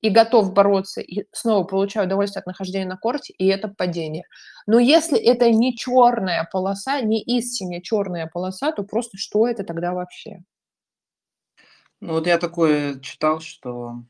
и 0.01 0.10
готов 0.10 0.53
бороться, 0.53 1.01
и 1.01 1.25
снова 1.34 1.65
получаю 1.65 2.06
удовольствие 2.06 2.39
от 2.39 2.48
нахождения 2.48 2.86
на 2.86 2.98
корте, 2.98 3.34
и 3.38 3.48
это 3.48 3.68
падение. 3.68 4.24
Но 4.65 4.79
если 4.79 5.20
это 5.20 5.51
не 5.51 5.75
черная 5.75 6.48
полоса, 6.51 7.01
не 7.01 7.22
истинно 7.22 7.82
черная 7.82 8.27
полоса, 8.27 8.72
то 8.72 8.84
просто 8.84 9.18
что 9.18 9.48
это 9.48 9.63
тогда 9.63 9.94
вообще? 9.94 10.44
Ну 12.00 12.13
вот 12.13 12.27
я 12.27 12.38
такое 12.38 13.00
читал, 13.01 13.41
что 13.41 14.03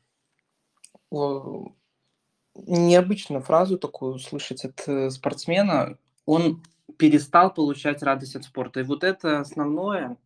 необычную 2.54 3.42
фразу 3.42 3.78
такую 3.78 4.14
услышать 4.14 4.64
от 4.64 4.86
э, 4.86 5.10
спортсмена, 5.10 5.98
он 6.30 6.62
перестал 6.96 7.52
получать 7.52 8.04
радость 8.04 8.36
от 8.36 8.44
спорта. 8.44 8.80
И 8.80 8.84
вот 8.84 9.02
это 9.02 9.40
основное, 9.40 10.16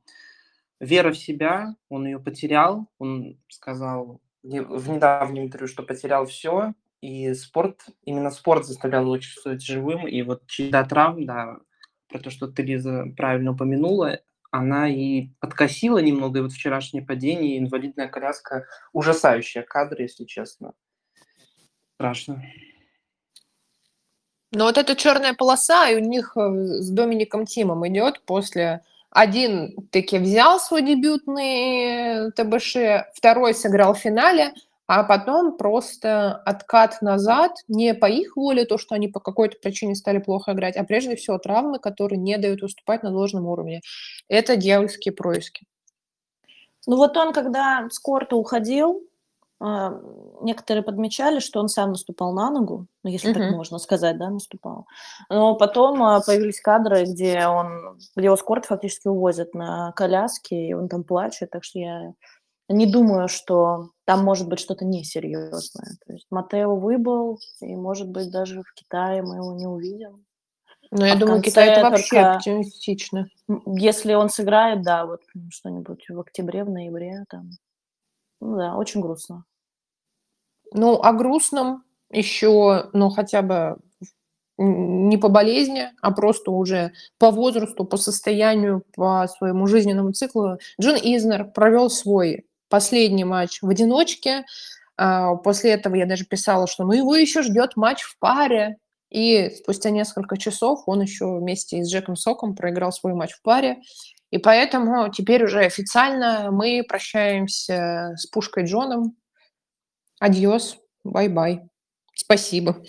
вера 0.78 1.12
в 1.12 1.16
себя, 1.16 1.76
он 1.88 2.04
ее 2.04 2.18
потерял, 2.18 2.86
он 2.98 3.38
сказал, 3.48 4.20
в 4.42 4.90
недавнем 4.90 5.44
интервью, 5.44 5.66
что 5.66 5.82
потерял 5.82 6.26
все, 6.26 6.74
и 7.00 7.32
спорт, 7.32 7.86
именно 8.04 8.30
спорт 8.30 8.66
заставлял 8.66 9.04
его 9.04 9.16
чувствовать 9.16 9.64
живым, 9.64 10.06
и 10.06 10.20
вот 10.20 10.46
череда 10.46 10.84
травм, 10.84 11.24
да, 11.24 11.56
про 12.08 12.18
то, 12.18 12.28
что 12.28 12.48
ты, 12.48 12.62
Лиза, 12.62 13.06
правильно 13.16 13.52
упомянула, 13.52 14.20
она 14.50 14.90
и 14.90 15.28
подкосила 15.40 15.98
немного, 15.98 16.40
и 16.40 16.42
вот 16.42 16.52
вчерашнее 16.52 17.02
падение, 17.02 17.58
инвалидная 17.58 18.08
коляска, 18.08 18.66
ужасающая 18.92 19.62
кадр, 19.62 20.02
если 20.02 20.24
честно. 20.24 20.74
Страшно. 21.94 22.44
Но 24.54 24.66
вот 24.66 24.78
эта 24.78 24.94
черная 24.94 25.34
полоса, 25.34 25.88
и 25.90 25.96
у 25.96 25.98
них 25.98 26.36
э, 26.36 26.40
с 26.80 26.88
Домиником 26.90 27.44
Тимом 27.44 27.86
идет 27.88 28.20
после 28.22 28.82
один 29.10 29.74
таки 29.90 30.18
взял 30.18 30.58
свой 30.60 30.82
дебютный 30.82 32.32
ТБШ, 32.32 33.06
второй 33.14 33.54
сыграл 33.54 33.94
в 33.94 33.98
финале, 33.98 34.52
а 34.86 35.02
потом 35.02 35.56
просто 35.56 36.32
откат 36.32 37.00
назад, 37.00 37.52
не 37.68 37.94
по 37.94 38.06
их 38.06 38.36
воле, 38.36 38.64
то, 38.64 38.76
что 38.76 38.94
они 38.94 39.08
по 39.08 39.20
какой-то 39.20 39.56
причине 39.60 39.94
стали 39.94 40.18
плохо 40.18 40.52
играть, 40.52 40.76
а 40.76 40.84
прежде 40.84 41.16
всего 41.16 41.38
травмы, 41.38 41.78
которые 41.78 42.18
не 42.18 42.36
дают 42.38 42.62
выступать 42.62 43.02
на 43.02 43.10
должном 43.10 43.46
уровне. 43.46 43.80
Это 44.28 44.56
дьявольские 44.56 45.14
происки. 45.14 45.64
Ну 46.86 46.96
вот 46.96 47.16
он, 47.16 47.32
когда 47.32 47.88
с 47.90 47.98
корта 47.98 48.36
уходил, 48.36 49.02
а, 49.66 49.98
некоторые 50.42 50.82
подмечали, 50.82 51.38
что 51.38 51.58
он 51.58 51.68
сам 51.68 51.90
наступал 51.90 52.34
на 52.34 52.50
ногу, 52.50 52.86
ну, 53.02 53.08
если 53.08 53.30
uh-huh. 53.30 53.48
так 53.48 53.50
можно 53.52 53.78
сказать, 53.78 54.18
да, 54.18 54.28
наступал. 54.28 54.86
Но 55.30 55.56
потом 55.56 56.02
а, 56.02 56.20
появились 56.20 56.60
кадры, 56.60 57.04
где 57.04 57.46
он, 57.46 57.98
где 58.14 58.26
его 58.26 58.36
с 58.36 58.42
корта 58.42 58.68
фактически 58.68 59.08
увозят 59.08 59.54
на 59.54 59.92
коляске, 59.92 60.68
и 60.68 60.74
он 60.74 60.90
там 60.90 61.02
плачет, 61.02 61.50
так 61.50 61.64
что 61.64 61.78
я 61.78 62.12
не 62.68 62.84
думаю, 62.84 63.28
что 63.28 63.88
там 64.04 64.22
может 64.22 64.50
быть 64.50 64.60
что-то 64.60 64.84
несерьезное. 64.84 65.96
То 66.06 66.12
есть 66.12 66.26
Матео 66.30 66.76
выбыл, 66.76 67.38
и, 67.60 67.74
может 67.74 68.10
быть, 68.10 68.30
даже 68.30 68.60
в 68.60 68.74
Китае 68.74 69.22
мы 69.22 69.36
его 69.36 69.54
не 69.54 69.66
увидим. 69.66 70.26
Но 70.90 71.06
я 71.06 71.14
а 71.14 71.16
думаю, 71.16 71.40
Китай 71.40 71.70
это 71.70 71.88
вообще 71.88 72.18
оптимистично. 72.18 73.28
Если 73.64 74.12
он 74.12 74.28
сыграет, 74.28 74.82
да, 74.82 75.06
вот 75.06 75.22
что-нибудь 75.50 76.04
в 76.10 76.20
октябре, 76.20 76.64
в 76.64 76.70
ноябре, 76.70 77.24
там, 77.30 77.48
ну 78.42 78.58
да, 78.58 78.76
очень 78.76 79.00
грустно. 79.00 79.44
Ну, 80.74 81.00
о 81.00 81.12
грустном 81.12 81.84
еще, 82.10 82.90
ну, 82.92 83.08
хотя 83.08 83.42
бы 83.42 83.78
не 84.58 85.16
по 85.16 85.28
болезни, 85.28 85.88
а 86.02 86.10
просто 86.10 86.50
уже 86.50 86.92
по 87.18 87.30
возрасту, 87.30 87.84
по 87.84 87.96
состоянию, 87.96 88.84
по 88.94 89.26
своему 89.28 89.66
жизненному 89.66 90.12
циклу. 90.12 90.58
Джон 90.80 90.96
Изнер 90.96 91.44
провел 91.44 91.90
свой 91.90 92.46
последний 92.68 93.24
матч 93.24 93.62
в 93.62 93.68
одиночке. 93.68 94.44
А, 94.96 95.36
после 95.36 95.72
этого 95.72 95.94
я 95.94 96.06
даже 96.06 96.24
писала, 96.24 96.66
что 96.66 96.84
ну 96.84 96.92
его 96.92 97.14
еще 97.14 97.42
ждет 97.42 97.76
матч 97.76 98.02
в 98.02 98.18
паре. 98.18 98.76
И 99.10 99.50
спустя 99.50 99.90
несколько 99.90 100.36
часов 100.36 100.82
он 100.86 101.02
еще 101.02 101.38
вместе 101.38 101.84
с 101.84 101.92
Джеком 101.92 102.16
Соком 102.16 102.56
проиграл 102.56 102.90
свой 102.90 103.14
матч 103.14 103.32
в 103.32 103.42
паре. 103.42 103.78
И 104.30 104.38
поэтому 104.38 105.08
теперь 105.12 105.44
уже 105.44 105.60
официально 105.60 106.50
мы 106.50 106.84
прощаемся 106.88 108.14
с 108.16 108.26
Пушкой 108.26 108.64
Джоном. 108.64 109.16
Adiós, 110.24 110.78
bye-bye. 111.04 111.68
Спасибо. 112.14 112.82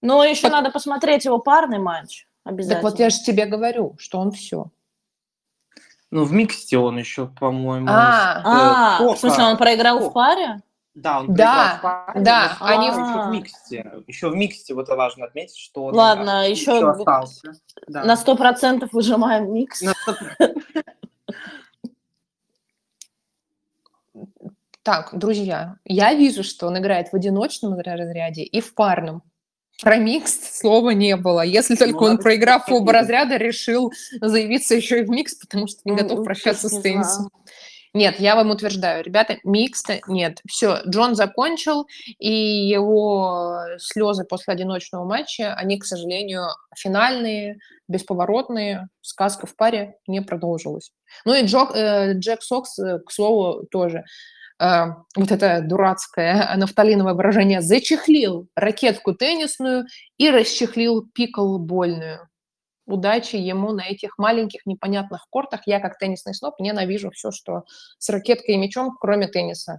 Ну, 0.00 0.22
еще 0.22 0.44
Под... 0.44 0.52
надо 0.52 0.70
посмотреть 0.70 1.26
его 1.26 1.38
парный 1.38 1.78
матч. 1.78 2.26
Обязательно. 2.42 2.82
Так 2.82 2.90
вот 2.90 2.98
я 2.98 3.10
же 3.10 3.18
тебе 3.18 3.44
говорю, 3.44 3.96
что 3.98 4.18
он 4.18 4.32
все. 4.32 4.70
Ну, 6.10 6.24
в 6.24 6.32
миксте 6.32 6.78
он 6.78 6.96
еще, 6.96 7.26
по-моему. 7.26 7.88
А, 7.90 8.96
а 8.98 9.14
в 9.14 9.18
смысле, 9.18 9.44
он 9.44 9.58
проиграл 9.58 10.08
в 10.08 10.12
паре? 10.14 10.62
Да, 10.94 11.20
он 11.20 11.34
да, 11.34 11.80
паре, 11.82 12.20
да, 12.22 12.56
они 12.60 12.86
еще 12.86 13.28
в 13.28 13.30
миксте. 13.30 13.92
Еще 14.06 14.30
в 14.30 14.34
миксте, 14.34 14.72
вот 14.72 14.84
это 14.84 14.96
важно 14.96 15.26
отметить, 15.26 15.58
что 15.58 15.84
он 15.84 15.94
Ладно, 15.94 16.48
еще, 16.48 16.76
еще 16.76 16.90
остался. 16.90 17.52
Да. 17.86 18.04
На 18.04 18.16
сто 18.16 18.36
процентов 18.36 18.94
выжимаем 18.94 19.52
микс. 19.52 19.82
Так, 24.82 25.10
друзья, 25.12 25.76
я 25.84 26.14
вижу, 26.14 26.42
что 26.42 26.66
он 26.66 26.78
играет 26.78 27.08
в 27.08 27.14
одиночном 27.14 27.78
разряде 27.78 28.42
и 28.42 28.60
в 28.60 28.74
парном. 28.74 29.22
Про 29.82 29.96
микс 29.98 30.58
слова 30.58 30.90
не 30.90 31.16
было. 31.16 31.42
Если 31.42 31.76
только 31.76 32.00
ну, 32.00 32.06
он, 32.06 32.18
проиграв 32.18 32.68
оба 32.68 32.92
разряда, 32.92 33.36
решил 33.36 33.92
заявиться 34.20 34.74
еще 34.74 35.00
и 35.00 35.04
в 35.04 35.10
микс, 35.10 35.34
потому 35.34 35.68
что 35.68 35.80
не 35.84 35.92
ну, 35.92 35.98
готов 35.98 36.24
прощаться 36.24 36.68
с 36.68 36.80
теннисом. 36.80 37.30
Нет, 37.94 38.20
я 38.20 38.34
вам 38.36 38.50
утверждаю, 38.50 39.02
ребята, 39.02 39.38
микста 39.44 40.00
нет. 40.08 40.40
Все, 40.46 40.80
Джон 40.86 41.14
закончил, 41.14 41.86
и 42.18 42.30
его 42.30 43.60
слезы 43.78 44.24
после 44.24 44.52
одиночного 44.52 45.04
матча, 45.04 45.54
они, 45.54 45.78
к 45.78 45.84
сожалению, 45.84 46.48
финальные, 46.76 47.58
бесповоротные. 47.88 48.88
Сказка 49.00 49.46
в 49.46 49.56
паре 49.56 49.96
не 50.06 50.20
продолжилась. 50.20 50.92
Ну 51.24 51.34
и 51.34 51.44
Джок, 51.44 51.74
э, 51.74 52.12
Джек 52.14 52.42
Сокс, 52.42 52.78
э, 52.78 52.98
к 52.98 53.10
слову, 53.10 53.66
тоже. 53.70 54.04
Э, 54.60 54.84
вот 55.16 55.30
это 55.30 55.60
дурацкое 55.62 56.54
нафталиновое 56.56 57.14
выражение, 57.14 57.60
зачехлил 57.60 58.48
ракетку 58.54 59.14
теннисную 59.14 59.86
и 60.16 60.30
расчехлил 60.30 61.06
пиклбольную. 61.14 62.28
Удачи 62.86 63.36
ему 63.36 63.72
на 63.72 63.86
этих 63.86 64.16
маленьких 64.16 64.64
непонятных 64.64 65.26
кортах. 65.30 65.60
Я, 65.66 65.78
как 65.78 65.98
теннисный 65.98 66.34
сноп, 66.34 66.58
ненавижу 66.58 67.10
все, 67.10 67.30
что 67.30 67.64
с 67.98 68.08
ракеткой 68.08 68.54
и 68.54 68.58
мячом, 68.58 68.96
кроме 68.98 69.28
тенниса. 69.28 69.78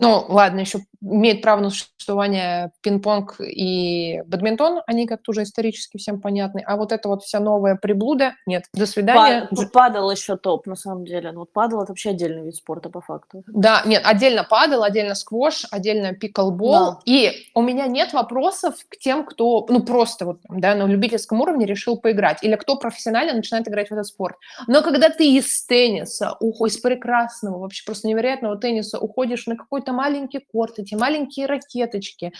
Ну, 0.00 0.24
ладно, 0.28 0.60
еще 0.60 0.80
имеет 1.02 1.42
право 1.42 1.60
на 1.60 1.70
существование 1.70 2.72
пинг-понг 2.82 3.40
и 3.40 4.22
бадминтон, 4.26 4.82
они 4.86 5.06
как-то 5.06 5.30
уже 5.32 5.42
исторически 5.42 5.98
всем 5.98 6.20
понятны. 6.20 6.62
А 6.66 6.76
вот 6.76 6.92
это 6.92 7.08
вот 7.08 7.22
вся 7.22 7.40
новая 7.40 7.76
приблуда, 7.76 8.34
нет, 8.46 8.64
до 8.74 8.86
свидания. 8.86 9.48
Пад, 9.50 9.72
падал 9.72 10.10
еще 10.10 10.36
топ, 10.36 10.66
на 10.66 10.76
самом 10.76 11.04
деле. 11.04 11.32
Ну, 11.32 11.40
вот 11.40 11.52
падал– 11.52 11.82
это 11.82 11.92
вообще 11.92 12.10
отдельный 12.10 12.44
вид 12.44 12.56
спорта, 12.56 12.90
по 12.90 13.00
факту. 13.00 13.42
Да, 13.46 13.82
нет, 13.86 14.02
отдельно 14.04 14.44
падал, 14.44 14.82
отдельно 14.82 15.14
сквош, 15.14 15.66
отдельно 15.70 16.12
пиклбол. 16.12 16.72
Да. 16.72 16.98
И 17.04 17.46
у 17.54 17.62
меня 17.62 17.86
нет 17.86 18.12
вопросов 18.12 18.74
к 18.88 18.96
тем, 18.96 19.24
кто, 19.24 19.66
ну, 19.68 19.82
просто 19.82 20.26
вот, 20.26 20.40
да, 20.48 20.74
на 20.74 20.86
любительском 20.86 21.40
уровне 21.40 21.66
решил 21.66 21.96
поиграть. 21.96 22.42
Или 22.42 22.56
кто 22.56 22.76
профессионально 22.76 23.34
начинает 23.34 23.68
играть 23.68 23.88
в 23.88 23.92
этот 23.92 24.06
спорт. 24.06 24.36
Но 24.66 24.82
когда 24.82 25.08
ты 25.08 25.36
из 25.36 25.64
тенниса, 25.66 26.36
из 26.40 26.78
прекрасного, 26.78 27.58
вообще 27.58 27.84
просто 27.84 28.08
невероятного 28.08 28.56
тенниса 28.56 28.98
уходишь 28.98 29.46
на 29.46 29.56
какой-то 29.56 29.92
маленький 29.92 30.40
корт, 30.52 30.78
эти 30.90 31.00
маленькие 31.00 31.46
ракеточки. 31.46 32.32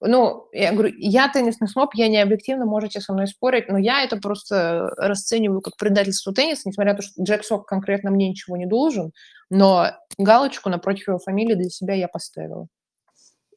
Ну, 0.00 0.46
я 0.52 0.72
говорю, 0.72 0.94
я 0.96 1.28
теннисный 1.28 1.66
сноб, 1.66 1.90
я 1.94 2.06
не 2.06 2.18
объективно, 2.18 2.66
можете 2.66 3.00
со 3.00 3.12
мной 3.12 3.26
спорить, 3.26 3.68
но 3.68 3.78
я 3.78 4.04
это 4.04 4.16
просто 4.16 4.90
расцениваю 4.96 5.60
как 5.60 5.76
предательство 5.76 6.32
тенниса, 6.32 6.62
несмотря 6.66 6.92
на 6.92 6.98
то, 6.98 7.02
что 7.02 7.20
Джек 7.20 7.44
Сок 7.44 7.66
конкретно 7.66 8.10
мне 8.12 8.28
ничего 8.28 8.56
не 8.56 8.66
должен, 8.66 9.12
но 9.50 9.90
галочку 10.16 10.70
напротив 10.70 11.08
его 11.08 11.18
фамилии 11.18 11.54
для 11.54 11.68
себя 11.68 11.94
я 11.94 12.06
поставила. 12.06 12.68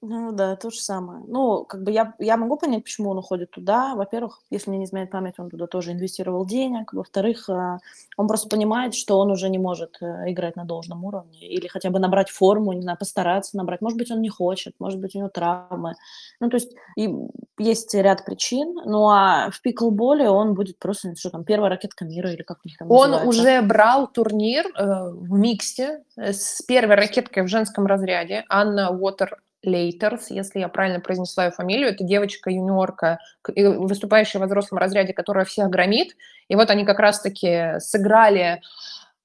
Ну 0.03 0.31
да, 0.31 0.55
то 0.55 0.72
же 0.72 0.79
самое. 0.79 1.24
Ну, 1.27 1.63
как 1.63 1.84
бы 1.84 1.91
я, 1.91 2.15
я 2.17 2.36
могу 2.36 2.58
понять, 2.58 2.84
почему 2.84 3.12
он 3.12 3.20
уходит 3.20 3.51
туда. 3.51 3.93
Во-первых, 3.93 4.41
если 4.50 4.72
мне 4.72 4.79
не 4.79 4.86
изменяет 4.86 5.12
память, 5.12 5.36
он 5.38 5.51
туда 5.51 5.67
тоже 5.67 5.91
инвестировал 5.91 6.43
денег. 6.43 6.91
Во-вторых, 6.91 7.48
э, 7.50 7.77
он 8.17 8.27
просто 8.27 8.50
понимает, 8.50 8.96
что 8.96 9.20
он 9.20 9.29
уже 9.29 9.48
не 9.48 9.60
может 9.60 9.98
э, 10.01 10.31
играть 10.31 10.55
на 10.55 10.65
должном 10.65 11.05
уровне. 11.05 11.48
Или 11.48 11.67
хотя 11.67 11.91
бы 11.91 12.00
набрать 12.00 12.31
форму, 12.31 12.74
не 12.74 12.81
знаю, 12.81 12.98
постараться 12.98 13.55
набрать. 13.55 13.81
Может 13.81 14.00
быть, 14.00 14.10
он 14.10 14.22
не 14.22 14.29
хочет, 14.29 14.74
может 14.79 15.00
быть, 15.00 15.15
у 15.15 15.20
него 15.20 15.29
травмы. 15.29 15.93
Ну, 16.39 16.50
то 16.50 16.55
есть 16.55 16.74
и 16.98 17.13
есть 17.60 17.93
ряд 17.93 18.25
причин. 18.25 18.74
Ну, 18.84 19.08
а 19.08 19.51
в 19.51 19.62
пиклболе 19.62 20.29
он 20.31 20.55
будет 20.55 20.79
просто, 20.79 21.15
что 21.15 21.29
там, 21.29 21.43
первая 21.43 21.70
ракетка 21.70 22.05
мира 22.05 22.31
или 22.31 22.41
как 22.41 22.58
у 22.65 22.67
них 22.67 22.75
там 22.79 22.89
Он 22.89 23.12
называется. 23.12 23.39
уже 23.41 23.62
брал 23.62 24.08
турнир 24.08 24.65
э, 24.65 25.12
в 25.12 25.31
миксте 25.38 26.03
с 26.17 26.63
первой 26.63 26.96
ракеткой 26.96 27.43
в 27.43 27.48
женском 27.48 27.86
разряде. 27.86 28.46
Анна 28.50 28.89
Уотер 28.89 29.38
Лейтерс, 29.63 30.32
если 30.32 30.60
я 30.60 30.68
правильно 30.68 31.00
произнесла 31.00 31.46
ее 31.46 31.51
фамилию. 31.51 31.89
Это 31.89 32.03
девочка-юниорка, 32.03 33.20
выступающая 33.56 34.39
в 34.39 34.46
взрослом 34.46 34.80
разряде, 34.80 35.13
которая 35.13 35.46
всех 35.46 35.70
громит. 35.70 36.15
И 36.48 36.56
вот 36.56 36.70
они 36.70 36.86
как 36.86 37.00
раз-таки 37.00 37.80
сыграли, 37.80 38.62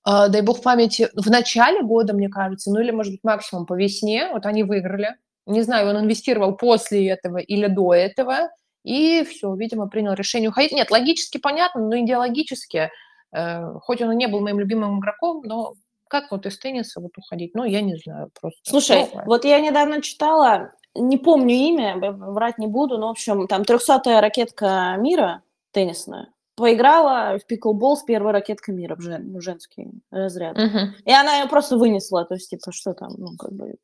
э, 0.07 0.29
дай 0.29 0.43
бог 0.43 0.63
памяти, 0.63 1.09
в 1.15 1.31
начале 1.31 1.83
года, 1.83 2.13
мне 2.13 2.29
кажется, 2.29 2.71
ну 2.71 2.81
или, 2.81 2.91
может 2.91 3.13
быть, 3.13 3.25
максимум 3.25 3.67
по 3.67 3.75
весне. 3.75 4.29
Вот 4.33 4.47
они 4.47 4.63
выиграли. 4.63 5.17
Не 5.47 5.63
знаю, 5.63 5.89
он 5.89 6.01
инвестировал 6.01 6.57
после 6.57 7.09
этого 7.09 7.39
или 7.39 7.67
до 7.69 7.95
этого. 7.95 8.51
И 8.85 9.25
все, 9.25 9.55
видимо, 9.55 9.89
принял 9.89 10.13
решение 10.13 10.51
уходить. 10.51 10.73
Нет, 10.73 10.91
логически 10.91 11.39
понятно, 11.39 11.81
но 11.81 11.99
идеологически, 11.99 12.91
э, 13.33 13.73
хоть 13.83 14.03
он 14.03 14.13
и 14.13 14.17
не 14.17 14.29
был 14.29 14.41
моим 14.41 14.61
любимым 14.61 15.01
игроком, 15.01 15.43
но 15.45 15.75
как 16.09 16.31
вот 16.31 16.47
из 16.47 16.59
тенниса 16.59 17.01
вот 17.01 17.17
уходить? 17.19 17.55
Ну, 17.55 17.65
я 17.65 17.81
не 17.81 17.97
знаю 17.97 18.31
просто. 18.41 18.61
Слушай, 18.63 19.09
ну, 19.13 19.23
вот 19.27 19.45
я 19.45 19.61
недавно 19.61 20.01
читала, 20.03 20.73
не 20.95 21.17
помню 21.17 21.55
имя, 21.55 22.13
врать 22.13 22.59
не 22.59 22.67
буду, 22.67 22.99
но, 22.99 23.09
в 23.09 23.11
общем, 23.11 23.47
там 23.49 23.63
300-я 23.63 24.21
ракетка 24.21 24.97
мира 24.99 25.43
теннисная 25.73 26.33
поиграла 26.57 27.39
в 27.39 27.47
пиклбол 27.47 27.97
с 27.97 28.03
первой 28.03 28.33
ракеткой 28.33 28.75
мира 28.75 28.97
в 28.97 29.01
жен, 29.03 29.41
женский 29.41 29.91
разряд. 30.11 30.57
Uh-huh. 30.57 30.89
И 31.05 31.13
она 31.13 31.41
ее 31.41 31.49
просто 31.49 31.77
вынесла, 31.77 32.25
то 32.25 32.35
есть, 32.35 32.49
типа, 32.49 32.73
что 32.73 32.95
там, 32.95 33.11
ну, 33.19 33.37
как 33.37 33.53
бы... 33.53 33.75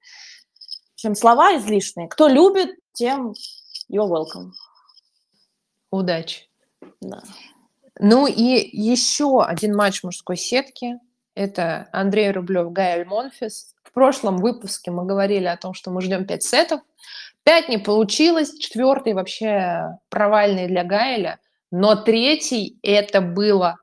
Общем, 0.94 1.14
слова 1.14 1.54
излишние. 1.58 2.08
Кто 2.08 2.28
любит, 2.28 2.70
тем 2.94 3.35
you're 3.90 4.08
welcome. 4.08 4.52
Удачи. 5.90 6.48
Да. 7.00 7.22
Ну 7.98 8.26
и 8.26 8.70
еще 8.72 9.44
один 9.44 9.76
матч 9.76 10.02
мужской 10.02 10.38
сетки– 10.38 10.98
это 11.35 11.88
Андрей 11.92 12.31
Рублев, 12.31 12.73
Гаэль 12.73 13.05
Монфис. 13.05 13.75
В 13.83 13.92
прошлом 13.92 14.38
выпуске 14.38 14.90
мы 14.90 15.05
говорили 15.05 15.47
о 15.47 15.57
том, 15.57 15.75
что 15.75 15.90
мы 15.90 16.01
ждем 16.01 16.27
5 16.27 16.42
сетов. 16.42 16.81
5 17.45 17.68
не 17.68 17.79
получилось, 17.79 18.57
четвертый 18.59 19.14
вообще 19.14 19.99
провальный 20.09 20.68
для 20.68 20.85
Гаэля, 20.85 21.40
но 21.71 21.97
третий 21.97 22.79
это 22.83 23.21
было 23.21 23.79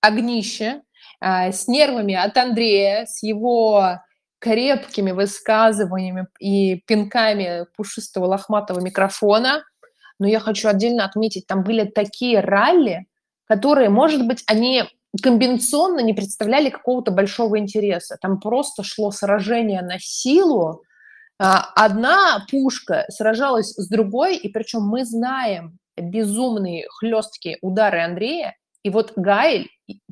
огнище 0.00 0.82
э, 1.20 1.50
с 1.50 1.66
нервами 1.66 2.14
от 2.14 2.36
Андрея, 2.36 3.06
с 3.06 3.22
его 3.22 4.00
крепкими 4.38 5.10
высказываниями 5.10 6.28
и 6.38 6.76
пинками 6.86 7.66
пушистого 7.76 8.26
лохматого 8.26 8.80
микрофона. 8.80 9.64
Но 10.18 10.26
я 10.26 10.38
хочу 10.38 10.68
отдельно 10.68 11.04
отметить, 11.04 11.46
там 11.46 11.62
были 11.64 11.84
такие 11.84 12.40
ралли, 12.40 13.06
которые, 13.46 13.90
может 13.90 14.26
быть, 14.26 14.44
они 14.46 14.84
комбинационно 15.22 16.00
не 16.00 16.12
представляли 16.12 16.70
какого-то 16.70 17.10
большого 17.10 17.58
интереса. 17.58 18.16
Там 18.20 18.40
просто 18.40 18.82
шло 18.82 19.10
сражение 19.10 19.82
на 19.82 19.98
силу. 19.98 20.82
А, 21.38 21.70
одна 21.74 22.44
пушка 22.50 23.06
сражалась 23.08 23.72
с 23.72 23.88
другой, 23.88 24.36
и 24.36 24.48
причем 24.48 24.82
мы 24.82 25.04
знаем 25.04 25.78
безумные 25.96 26.86
хлесткие 26.98 27.58
удары 27.60 28.00
Андрея, 28.00 28.54
и 28.82 28.90
вот 28.90 29.12
Гайль 29.16 29.68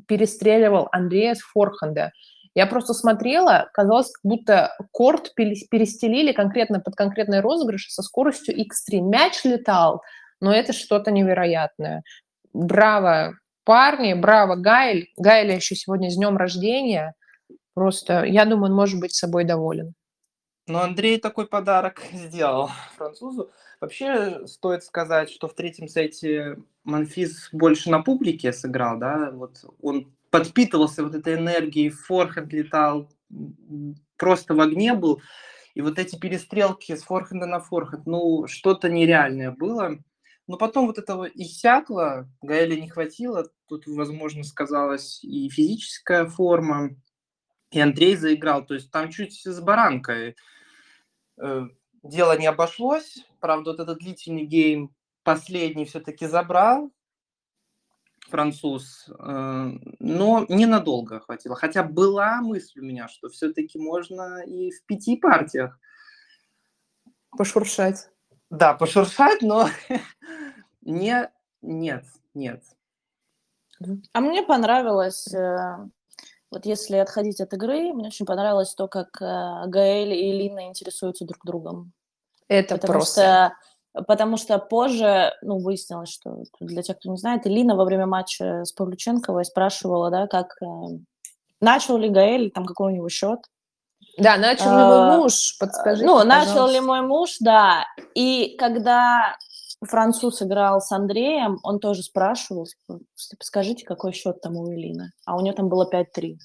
перестреливал 0.07 0.89
Андрея 0.91 1.35
с 1.35 1.39
форхенда. 1.39 2.11
Я 2.55 2.65
просто 2.65 2.93
смотрела, 2.93 3.69
казалось, 3.73 4.11
как 4.11 4.21
будто 4.23 4.75
корт 4.91 5.33
перестелили 5.35 6.31
конкретно 6.31 6.79
под 6.79 6.95
конкретный 6.95 7.41
розыгрыш 7.41 7.87
со 7.89 8.01
скоростью 8.01 8.55
X3. 8.57 8.99
Мяч 8.99 9.43
летал, 9.43 10.01
но 10.41 10.53
это 10.53 10.73
что-то 10.73 11.11
невероятное. 11.11 12.03
Браво 12.53 13.35
парни, 13.69 14.15
браво, 14.15 14.55
Гайль. 14.55 15.11
Гайля 15.15 15.57
еще 15.57 15.75
сегодня 15.75 16.09
с 16.09 16.15
днем 16.15 16.37
рождения. 16.37 17.13
Просто, 17.75 18.23
я 18.23 18.45
думаю, 18.45 18.71
он 18.71 18.75
может 18.75 18.99
быть 18.99 19.13
собой 19.13 19.43
доволен. 19.43 19.93
Ну, 20.65 20.79
Андрей 20.79 21.19
такой 21.19 21.45
подарок 21.45 22.01
сделал 22.11 22.71
французу. 22.97 23.51
Вообще, 23.79 24.47
стоит 24.47 24.83
сказать, 24.83 25.29
что 25.29 25.47
в 25.47 25.53
третьем 25.53 25.87
сете 25.87 26.57
Манфис 26.83 27.49
больше 27.51 27.91
на 27.91 28.01
публике 28.01 28.53
сыграл, 28.53 28.97
да, 28.97 29.29
вот 29.31 29.63
он 29.83 30.11
подпитывался 30.31 31.03
вот 31.03 31.13
этой 31.13 31.35
энергией, 31.35 31.91
форхенд 31.91 32.51
летал, 32.51 33.07
просто 34.17 34.55
в 34.55 34.61
огне 34.61 34.95
был. 34.95 35.21
И 35.75 35.81
вот 35.81 35.99
эти 35.99 36.17
перестрелки 36.17 36.95
с 36.95 37.03
форхенда 37.03 37.45
на 37.45 37.59
форхенд, 37.59 38.07
ну, 38.07 38.47
что-то 38.47 38.89
нереальное 38.89 39.51
было. 39.51 39.99
Но 40.49 40.57
потом 40.57 40.87
вот 40.87 40.97
этого 40.97 41.25
иссякло, 41.25 42.27
Гаэля 42.41 42.81
не 42.81 42.89
хватило, 42.89 43.51
тут, 43.67 43.85
возможно, 43.85 44.43
сказалась 44.43 45.23
и 45.23 45.47
физическая 45.47 46.25
форма, 46.25 46.95
и 47.69 47.79
Андрей 47.79 48.15
заиграл, 48.15 48.65
то 48.65 48.73
есть 48.73 48.89
там 48.89 49.11
чуть 49.11 49.43
с 49.45 49.61
баранкой 49.61 50.35
э, 51.37 51.67
дело 52.01 52.35
не 52.35 52.47
обошлось, 52.47 53.23
правда, 53.39 53.73
вот 53.73 53.79
этот 53.79 53.99
длительный 53.99 54.43
гейм 54.43 54.95
последний 55.21 55.85
все-таки 55.85 56.25
забрал 56.25 56.91
француз, 58.27 59.07
э, 59.07 59.71
но 59.99 60.47
ненадолго 60.49 61.19
хватило, 61.19 61.55
хотя 61.55 61.83
была 61.83 62.41
мысль 62.41 62.79
у 62.79 62.83
меня, 62.85 63.07
что 63.07 63.29
все-таки 63.29 63.77
можно 63.77 64.41
и 64.47 64.71
в 64.71 64.83
пяти 64.87 65.15
партиях 65.15 65.79
пошуршать. 67.37 68.09
Да, 68.49 68.73
пошуршать, 68.73 69.41
но 69.41 69.67
не, 70.81 71.29
нет, 71.61 72.05
нет. 72.33 72.63
А 74.11 74.19
мне 74.19 74.43
понравилось, 74.43 75.31
э, 75.33 75.77
вот 76.51 76.65
если 76.65 76.97
отходить 76.97 77.39
от 77.39 77.53
игры, 77.53 77.93
мне 77.93 78.07
очень 78.07 78.25
понравилось 78.25 78.73
то, 78.73 78.87
как 78.87 79.21
э, 79.21 79.67
Гаэль 79.67 80.13
и 80.13 80.31
Лина 80.31 80.67
интересуются 80.67 81.25
друг 81.25 81.45
другом. 81.45 81.93
Это 82.47 82.75
потому 82.75 82.93
просто... 82.93 83.55
Что, 83.93 84.03
потому 84.03 84.37
что 84.37 84.57
позже, 84.57 85.31
ну, 85.41 85.59
выяснилось, 85.59 86.09
что 86.09 86.43
для 86.59 86.81
тех, 86.81 86.97
кто 86.97 87.09
не 87.09 87.17
знает, 87.17 87.45
Лина 87.45 87.75
во 87.75 87.85
время 87.85 88.07
матча 88.07 88.65
с 88.65 88.73
Павлюченковой 88.73 89.45
спрашивала, 89.45 90.09
да, 90.09 90.27
как 90.27 90.55
э, 90.61 90.65
начал 91.61 91.97
ли 91.97 92.09
Гаэль, 92.09 92.51
там 92.51 92.65
какой 92.65 92.91
у 92.91 92.95
него 92.95 93.09
счет. 93.09 93.39
Да, 94.19 94.37
начал 94.37 94.71
ли 94.71 94.83
мой 94.83 95.17
муж, 95.17 95.57
подскажи. 95.59 96.05
Ну, 96.05 96.23
начал 96.23 96.67
ли 96.67 96.79
мой 96.79 97.01
муж, 97.01 97.37
да. 97.39 97.85
И 98.15 98.55
когда 98.57 99.37
француз 99.85 100.41
играл 100.41 100.81
с 100.81 100.91
Андреем, 100.91 101.59
он 101.63 101.79
тоже 101.79 102.03
спрашивал, 102.03 102.65
типа, 102.65 103.43
скажите, 103.43 103.85
какой 103.85 104.11
счет 104.13 104.41
там 104.41 104.57
у 104.57 104.71
Элины. 104.73 105.11
А 105.25 105.35
у 105.37 105.41
нее 105.41 105.53
там 105.53 105.69
было 105.69 105.89
5-3. 105.91 106.37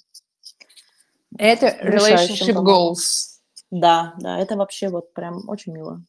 Это 1.39 1.67
relationship 1.67 2.55
goals. 2.55 3.41
Да, 3.71 4.15
да, 4.19 4.39
это 4.39 4.57
вообще 4.57 4.89
вот 4.89 5.13
прям 5.15 5.49
очень 5.49 5.73
мило. 5.73 6.01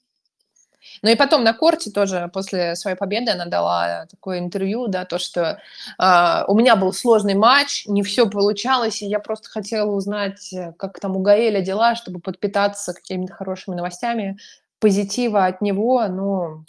Ну 1.02 1.10
и 1.10 1.16
потом 1.16 1.44
на 1.44 1.54
корте 1.54 1.92
тоже 1.92 2.30
после 2.34 2.76
своей 2.76 2.98
победы 2.98 3.32
она 3.32 3.46
дала 3.46 4.06
такое 4.10 4.40
интервью, 4.40 4.88
да, 4.88 5.06
то, 5.06 5.18
что 5.18 5.60
э, 6.00 6.44
у 6.48 6.56
меня 6.56 6.76
был 6.76 6.94
сложный 6.94 7.36
матч, 7.36 7.86
не 7.86 8.04
все 8.04 8.30
получалось, 8.30 9.02
и 9.02 9.08
я 9.08 9.20
просто 9.20 9.50
хотела 9.50 9.92
узнать, 9.92 10.54
как 10.78 11.00
там 11.00 11.16
у 11.18 11.20
Гаэля 11.20 11.62
дела, 11.62 11.96
чтобы 11.96 12.20
подпитаться 12.20 12.94
какими-то 12.94 13.34
хорошими 13.34 13.76
новостями, 13.76 14.38
позитива 14.80 15.46
от 15.46 15.62
него, 15.62 16.06
ну, 16.08 16.66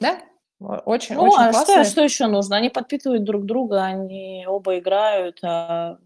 да, 0.00 0.20
очень, 0.58 1.16
ну, 1.16 1.24
очень 1.24 1.42
а 1.42 1.52
классно. 1.52 1.84
Что, 1.84 1.84
что 1.84 2.02
еще 2.02 2.26
нужно? 2.26 2.56
Они 2.56 2.70
подпитывают 2.70 3.24
друг 3.24 3.44
друга, 3.44 3.84
они 3.84 4.44
оба 4.48 4.78
играют. 4.78 5.38
А... 5.42 5.98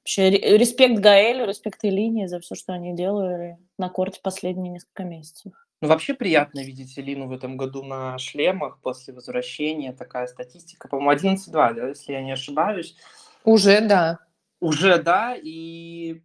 Вообще, 0.00 0.30
респект 0.30 0.98
Гаэлю, 0.98 1.46
респект 1.46 1.84
Элине 1.84 2.26
за 2.26 2.40
все, 2.40 2.54
что 2.54 2.72
они 2.72 2.94
делали 2.94 3.58
на 3.78 3.88
корте 3.88 4.18
последние 4.22 4.72
несколько 4.72 5.04
месяцев. 5.04 5.52
Ну, 5.82 5.88
вообще 5.88 6.14
приятно 6.14 6.60
видеть 6.60 6.96
Элину 6.96 7.26
в 7.26 7.32
этом 7.32 7.56
году 7.56 7.82
на 7.82 8.16
шлемах 8.16 8.78
после 8.78 9.12
возвращения. 9.12 9.92
Такая 9.92 10.28
статистика, 10.28 10.86
по-моему, 10.86 11.34
11-2, 11.34 11.74
да, 11.74 11.88
если 11.88 12.12
я 12.12 12.22
не 12.22 12.30
ошибаюсь. 12.30 12.96
Уже, 13.42 13.80
да. 13.80 14.20
Уже, 14.60 15.02
да, 15.02 15.34
и 15.34 16.22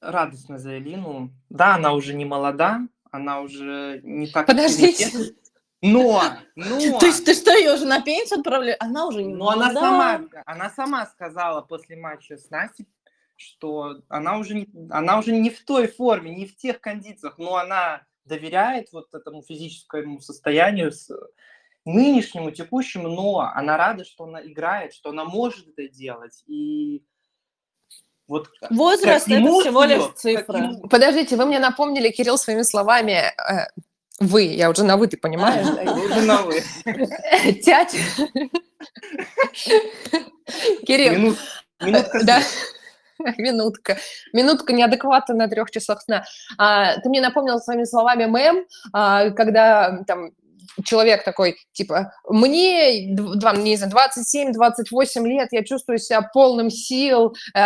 радостно 0.00 0.58
за 0.58 0.78
Элину. 0.78 1.34
Да, 1.50 1.74
она 1.74 1.92
уже 1.92 2.14
не 2.14 2.24
молода, 2.24 2.80
она 3.10 3.42
уже 3.42 4.00
не 4.02 4.26
так... 4.28 4.46
Подождите. 4.46 5.34
Но, 5.82 6.22
но... 6.56 6.78
То 6.98 7.04
есть 7.04 7.26
ты 7.26 7.34
что, 7.34 7.52
ее 7.52 7.74
уже 7.74 7.84
на 7.84 8.00
пенсию 8.00 8.38
отправляешь? 8.38 8.78
Она 8.80 9.06
уже 9.06 9.22
не 9.22 9.34
Но 9.34 9.50
она 9.50 9.70
сама, 9.70 10.22
она 10.46 10.70
сама 10.70 11.04
сказала 11.04 11.60
после 11.60 11.96
матча 11.96 12.38
с 12.38 12.48
Настей, 12.48 12.88
что 13.36 14.00
она 14.08 14.38
уже, 14.38 14.54
не, 14.54 14.68
она 14.88 15.18
уже 15.18 15.32
не 15.32 15.50
в 15.50 15.62
той 15.62 15.88
форме, 15.88 16.34
не 16.34 16.46
в 16.46 16.56
тех 16.56 16.80
кондициях, 16.80 17.36
но 17.36 17.56
она 17.56 18.00
доверяет 18.24 18.92
вот 18.92 19.14
этому 19.14 19.42
физическому 19.42 20.20
состоянию, 20.20 20.92
с 20.92 21.10
нынешнему, 21.84 22.50
текущему, 22.50 23.08
но 23.08 23.40
она 23.40 23.76
рада, 23.76 24.04
что 24.04 24.24
она 24.24 24.42
играет, 24.44 24.94
что 24.94 25.10
она 25.10 25.24
может 25.24 25.68
это 25.68 25.88
делать. 25.88 26.42
И 26.46 27.02
вот 28.26 28.48
Возраст 28.70 29.28
это 29.28 29.42
всего 29.60 29.84
лишь 29.84 30.02
цифра. 30.16 30.58
Ему... 30.58 30.88
Подождите, 30.88 31.36
вы 31.36 31.44
мне 31.44 31.58
напомнили, 31.58 32.10
Кирилл, 32.10 32.38
своими 32.38 32.62
словами, 32.62 33.32
э, 33.36 33.66
вы, 34.18 34.44
я 34.44 34.70
уже 34.70 34.84
на 34.84 34.96
вы, 34.96 35.08
ты 35.08 35.16
понимаешь? 35.16 35.66
Вы 35.94 36.06
уже 36.06 36.22
на 36.22 36.42
вы. 36.42 36.62
Тять. 37.62 37.94
Кирилл. 40.86 41.36
Минутка. 41.80 42.40
Минутка. 43.38 43.96
Минутка 44.32 44.72
неадеквата 44.72 45.34
на 45.34 45.48
трех 45.48 45.70
часах 45.70 46.02
сна. 46.02 46.24
А, 46.58 46.98
ты 47.00 47.08
мне 47.08 47.20
напомнил 47.20 47.58
своими 47.58 47.84
словами 47.84 48.24
мем, 48.24 48.64
а, 48.92 49.30
когда 49.30 50.02
там 50.06 50.30
человек 50.84 51.24
такой, 51.24 51.56
типа, 51.72 52.12
мне, 52.28 53.06
не 53.06 53.76
знаю, 53.76 53.92
27-28 53.92 55.26
лет, 55.26 55.48
я 55.52 55.64
чувствую 55.64 55.98
себя 55.98 56.22
полным 56.22 56.70
сил, 56.70 57.34
э, 57.54 57.58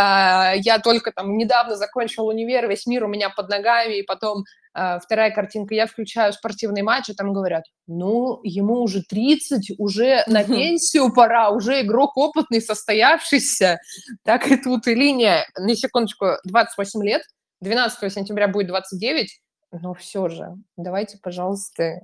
я 0.56 0.80
только 0.82 1.12
там 1.12 1.36
недавно 1.36 1.76
закончил 1.76 2.26
универ, 2.26 2.68
весь 2.68 2.86
мир 2.86 3.04
у 3.04 3.08
меня 3.08 3.30
под 3.30 3.48
ногами, 3.48 3.98
и 3.98 4.02
потом 4.02 4.44
э, 4.74 4.98
вторая 5.02 5.30
картинка, 5.30 5.74
я 5.74 5.86
включаю 5.86 6.32
спортивный 6.32 6.82
матч, 6.82 7.08
и 7.10 7.14
там 7.14 7.32
говорят, 7.32 7.64
ну, 7.86 8.40
ему 8.42 8.82
уже 8.82 9.02
30, 9.02 9.78
уже 9.78 10.22
на 10.26 10.44
пенсию 10.44 11.12
пора, 11.12 11.50
уже 11.50 11.80
игрок 11.82 12.16
опытный, 12.16 12.60
состоявшийся. 12.60 13.78
Так 14.24 14.50
и 14.50 14.56
тут 14.56 14.86
и 14.86 14.94
линия, 14.94 15.46
на 15.56 15.74
секундочку, 15.74 16.36
28 16.44 17.02
лет, 17.04 17.22
12 17.60 18.12
сентября 18.12 18.48
будет 18.48 18.68
29, 18.68 19.40
но 19.72 19.94
все 19.94 20.28
же, 20.28 20.54
давайте, 20.76 21.18
пожалуйста, 21.22 22.00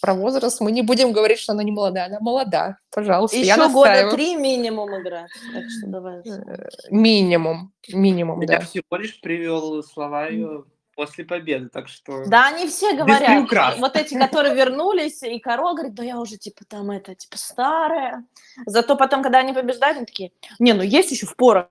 про 0.00 0.14
возраст 0.14 0.60
мы 0.60 0.72
не 0.72 0.82
будем 0.82 1.12
говорить, 1.12 1.38
что 1.38 1.52
она 1.52 1.62
не 1.62 1.72
молодая. 1.72 2.06
Она 2.06 2.20
молода, 2.20 2.78
пожалуйста. 2.90 3.36
Еще 3.36 3.48
я 3.48 3.68
года 3.68 4.10
три 4.10 4.36
минимум 4.36 5.00
играть. 5.00 5.30
Так 5.52 5.64
что 5.70 5.86
давай. 5.86 6.20
Э, 6.20 6.68
минимум, 6.90 7.72
минимум, 7.88 8.40
я 8.42 8.46
да. 8.46 8.60
всего 8.60 8.96
лишь 8.96 9.20
привел 9.20 9.82
слова 9.82 10.28
ее 10.28 10.64
после 10.98 11.24
победы, 11.24 11.68
так 11.68 11.86
что... 11.86 12.24
Да, 12.26 12.48
они 12.48 12.66
все 12.66 12.92
говорят, 12.92 13.78
вот 13.78 13.94
эти, 13.94 14.18
которые 14.18 14.56
вернулись, 14.56 15.22
и 15.22 15.38
Каро 15.38 15.72
говорит, 15.72 15.94
да 15.94 16.02
я 16.02 16.18
уже, 16.18 16.38
типа, 16.38 16.64
там, 16.66 16.90
это, 16.90 17.14
типа, 17.14 17.38
старая. 17.38 18.24
Зато 18.66 18.96
потом, 18.96 19.22
когда 19.22 19.38
они 19.38 19.52
побеждают, 19.52 19.98
они 19.98 20.06
такие, 20.06 20.32
не, 20.58 20.72
ну 20.72 20.82
есть 20.82 21.12
еще 21.12 21.26
в 21.26 21.36
порох, 21.36 21.68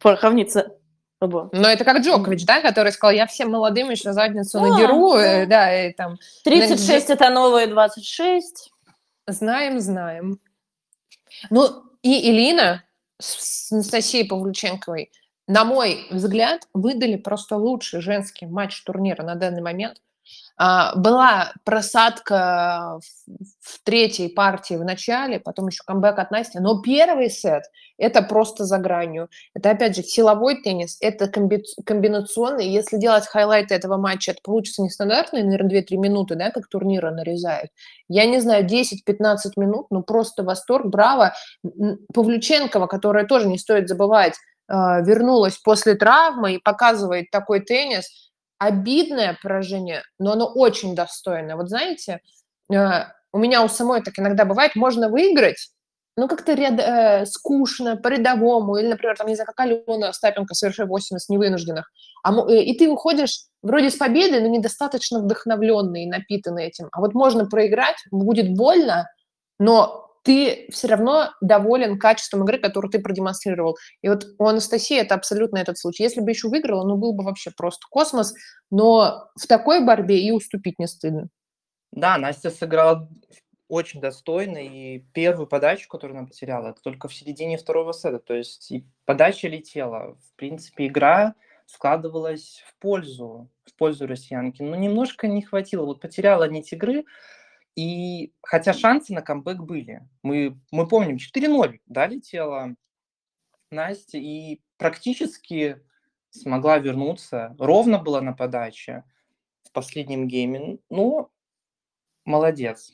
пороховница. 0.00 0.76
Оба. 1.20 1.50
Но 1.52 1.68
это 1.68 1.84
как 1.84 1.98
Джокович, 1.98 2.44
да, 2.46 2.60
который 2.60 2.92
сказал, 2.92 3.12
я 3.12 3.26
всем 3.26 3.50
молодым 3.50 3.90
еще 3.90 4.12
задницу 4.12 4.58
а, 4.58 4.68
надеру, 4.68 5.14
да. 5.14 5.42
Э, 5.42 5.46
да, 5.46 5.86
и 5.86 5.92
там... 5.92 6.16
36 6.44 7.10
это 7.10 7.30
новые 7.30 7.66
26. 7.66 8.70
Знаем, 9.26 9.80
знаем. 9.80 10.38
Ну, 11.50 11.82
и 12.02 12.30
Илина 12.30 12.84
с 13.20 13.72
Анастасией 13.72 14.28
Павлюченковой, 14.28 15.10
на 15.48 15.64
мой 15.64 16.06
взгляд, 16.10 16.68
выдали 16.72 17.16
просто 17.16 17.56
лучший 17.56 18.00
женский 18.00 18.46
матч 18.46 18.80
турнира 18.84 19.24
на 19.24 19.34
данный 19.34 19.62
момент. 19.62 20.00
А, 20.60 20.96
была 20.96 21.52
просадка 21.64 22.98
в 23.60 23.80
третьей 23.84 24.28
партии 24.28 24.74
в 24.74 24.84
начале, 24.84 25.38
потом 25.38 25.68
еще 25.68 25.84
камбэк 25.86 26.18
от 26.18 26.32
Насти, 26.32 26.58
но 26.58 26.82
первый 26.82 27.30
сет– 27.30 27.62
это 27.98 28.22
просто 28.22 28.64
за 28.64 28.78
гранью. 28.78 29.28
Это, 29.54 29.70
опять 29.70 29.94
же, 29.94 30.02
силовой 30.02 30.60
теннис, 30.60 30.96
это 31.00 31.28
комби 31.28 31.62
комбинационный. 31.86 32.68
Если 32.68 32.96
делать 32.96 33.28
хайлайты 33.28 33.76
этого 33.76 33.98
матча, 33.98 34.32
это 34.32 34.40
получится 34.42 34.82
нестандартные, 34.82 35.44
наверное, 35.44 35.80
2-3 35.80 35.96
минуты, 35.96 36.34
да, 36.34 36.50
как 36.50 36.66
турнира 36.66 37.12
нарезают. 37.12 37.70
Я 38.08 38.26
не 38.26 38.40
знаю, 38.40 38.66
10-15 38.66 39.52
минут, 39.56 39.86
ну 39.90 40.02
просто 40.02 40.42
восторг, 40.42 40.86
браво. 40.86 41.34
Павлюченкова, 42.12 42.88
которая 42.88 43.26
тоже, 43.26 43.46
не 43.46 43.58
стоит 43.58 43.88
забывать, 43.88 44.34
а, 44.66 45.02
вернулась 45.02 45.56
после 45.58 45.94
травмы 45.94 46.54
и 46.54 46.58
показывает 46.58 47.30
такой 47.30 47.60
теннис– 47.60 48.08
обидное 48.58 49.38
поражение, 49.42 50.02
но 50.18 50.32
оно 50.32 50.46
очень 50.46 50.94
достойное. 50.94 51.56
Вот 51.56 51.68
знаете, 51.68 52.20
э, 52.72 53.04
у 53.32 53.38
меня 53.38 53.62
у 53.62 53.68
самой 53.68 54.02
так 54.02 54.18
иногда 54.18 54.44
бывает, 54.44 54.74
можно 54.74 55.08
выиграть, 55.08 55.70
ну, 56.16 56.26
как-то 56.26 56.54
ряд, 56.54 56.80
э, 56.80 57.26
скучно, 57.26 57.96
по-рядовому, 57.96 58.76
или, 58.76 58.88
например, 58.88 59.16
там, 59.16 59.28
не 59.28 59.36
знаю, 59.36 59.46
как 59.46 59.60
Алена 59.60 60.08
Остапенко, 60.08 60.54
совершив 60.54 60.88
80 60.88 61.28
невынужденных, 61.28 61.90
а, 62.24 62.34
э, 62.50 62.62
и 62.62 62.76
ты 62.76 62.90
выходишь 62.90 63.44
вроде 63.62 63.90
с 63.90 63.96
победой, 63.96 64.40
но 64.40 64.48
недостаточно 64.48 65.20
вдохновленный 65.20 66.04
и 66.04 66.08
напитанный 66.08 66.66
этим. 66.66 66.88
А 66.92 67.00
вот 67.00 67.14
можно 67.14 67.46
проиграть, 67.46 67.96
будет 68.10 68.52
больно, 68.54 69.08
но 69.60 70.07
ты 70.28 70.66
все 70.68 70.88
равно 70.88 71.30
доволен 71.40 71.98
качеством 71.98 72.44
игры, 72.44 72.58
которую 72.58 72.92
ты 72.92 72.98
продемонстрировал. 72.98 73.78
И 74.02 74.10
вот 74.10 74.26
у 74.38 74.44
Анастасии 74.44 74.98
это 74.98 75.14
абсолютно 75.14 75.56
этот 75.56 75.78
случай. 75.78 76.02
Если 76.02 76.20
бы 76.20 76.28
еще 76.28 76.48
выиграла, 76.48 76.86
ну, 76.86 76.98
был 76.98 77.14
бы 77.14 77.24
вообще 77.24 77.50
просто 77.50 77.86
космос, 77.88 78.34
но 78.70 79.30
в 79.40 79.46
такой 79.46 79.82
борьбе 79.82 80.20
и 80.20 80.30
уступить 80.30 80.78
не 80.78 80.86
стыдно. 80.86 81.28
Да, 81.92 82.18
Настя 82.18 82.50
сыграла 82.50 83.08
очень 83.68 84.02
достойно, 84.02 84.58
и 84.58 84.98
первую 85.14 85.46
подачу, 85.46 85.88
которую 85.88 86.18
она 86.18 86.26
потеряла, 86.26 86.68
это 86.68 86.82
только 86.82 87.08
в 87.08 87.14
середине 87.14 87.56
второго 87.56 87.92
сета, 87.92 88.18
то 88.18 88.34
есть 88.34 88.70
и 88.70 88.86
подача 89.06 89.48
летела. 89.48 90.18
В 90.28 90.36
принципе, 90.36 90.88
игра 90.88 91.36
складывалась 91.64 92.62
в 92.66 92.78
пользу, 92.80 93.48
в 93.64 93.74
пользу 93.78 94.06
россиянки, 94.06 94.60
но 94.60 94.76
немножко 94.76 95.26
не 95.26 95.40
хватило. 95.40 95.86
Вот 95.86 96.02
потеряла 96.02 96.46
нить 96.50 96.74
игры, 96.74 97.06
и 97.78 98.34
хотя 98.42 98.72
шансы 98.72 99.14
на 99.14 99.22
камбэк 99.22 99.60
были, 99.60 100.02
мы, 100.24 100.58
мы 100.72 100.88
помним, 100.88 101.14
4-0, 101.14 101.78
да, 101.86 102.08
летела 102.08 102.74
Настя, 103.70 104.18
и 104.18 104.60
практически 104.78 105.80
смогла 106.30 106.78
вернуться. 106.78 107.54
Ровно 107.56 108.00
была 108.00 108.20
на 108.20 108.32
подаче 108.32 109.04
в 109.62 109.70
последнем 109.70 110.26
гейме. 110.26 110.78
Но 110.90 111.30
молодец. 112.24 112.90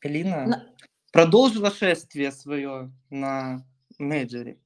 Элина 0.00 0.46
на... 0.46 0.66
продолжила 1.12 1.70
шествие 1.70 2.32
свое 2.32 2.90
на 3.10 3.66
мейджоре. 3.98 4.58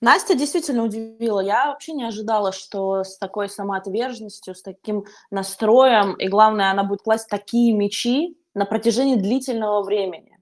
Настя 0.00 0.36
действительно 0.36 0.84
удивила. 0.84 1.40
Я 1.40 1.66
вообще 1.66 1.94
не 1.94 2.04
ожидала, 2.04 2.52
что 2.52 3.02
с 3.02 3.18
такой 3.18 3.48
самоотверженностью, 3.48 4.54
с 4.54 4.62
таким 4.62 5.04
настроем, 5.32 6.14
и 6.14 6.28
главное, 6.28 6.70
она 6.70 6.84
будет 6.84 7.02
класть 7.02 7.28
такие 7.28 7.74
мячи, 7.74 8.38
на 8.54 8.64
протяжении 8.64 9.16
длительного 9.16 9.82
времени. 9.82 10.36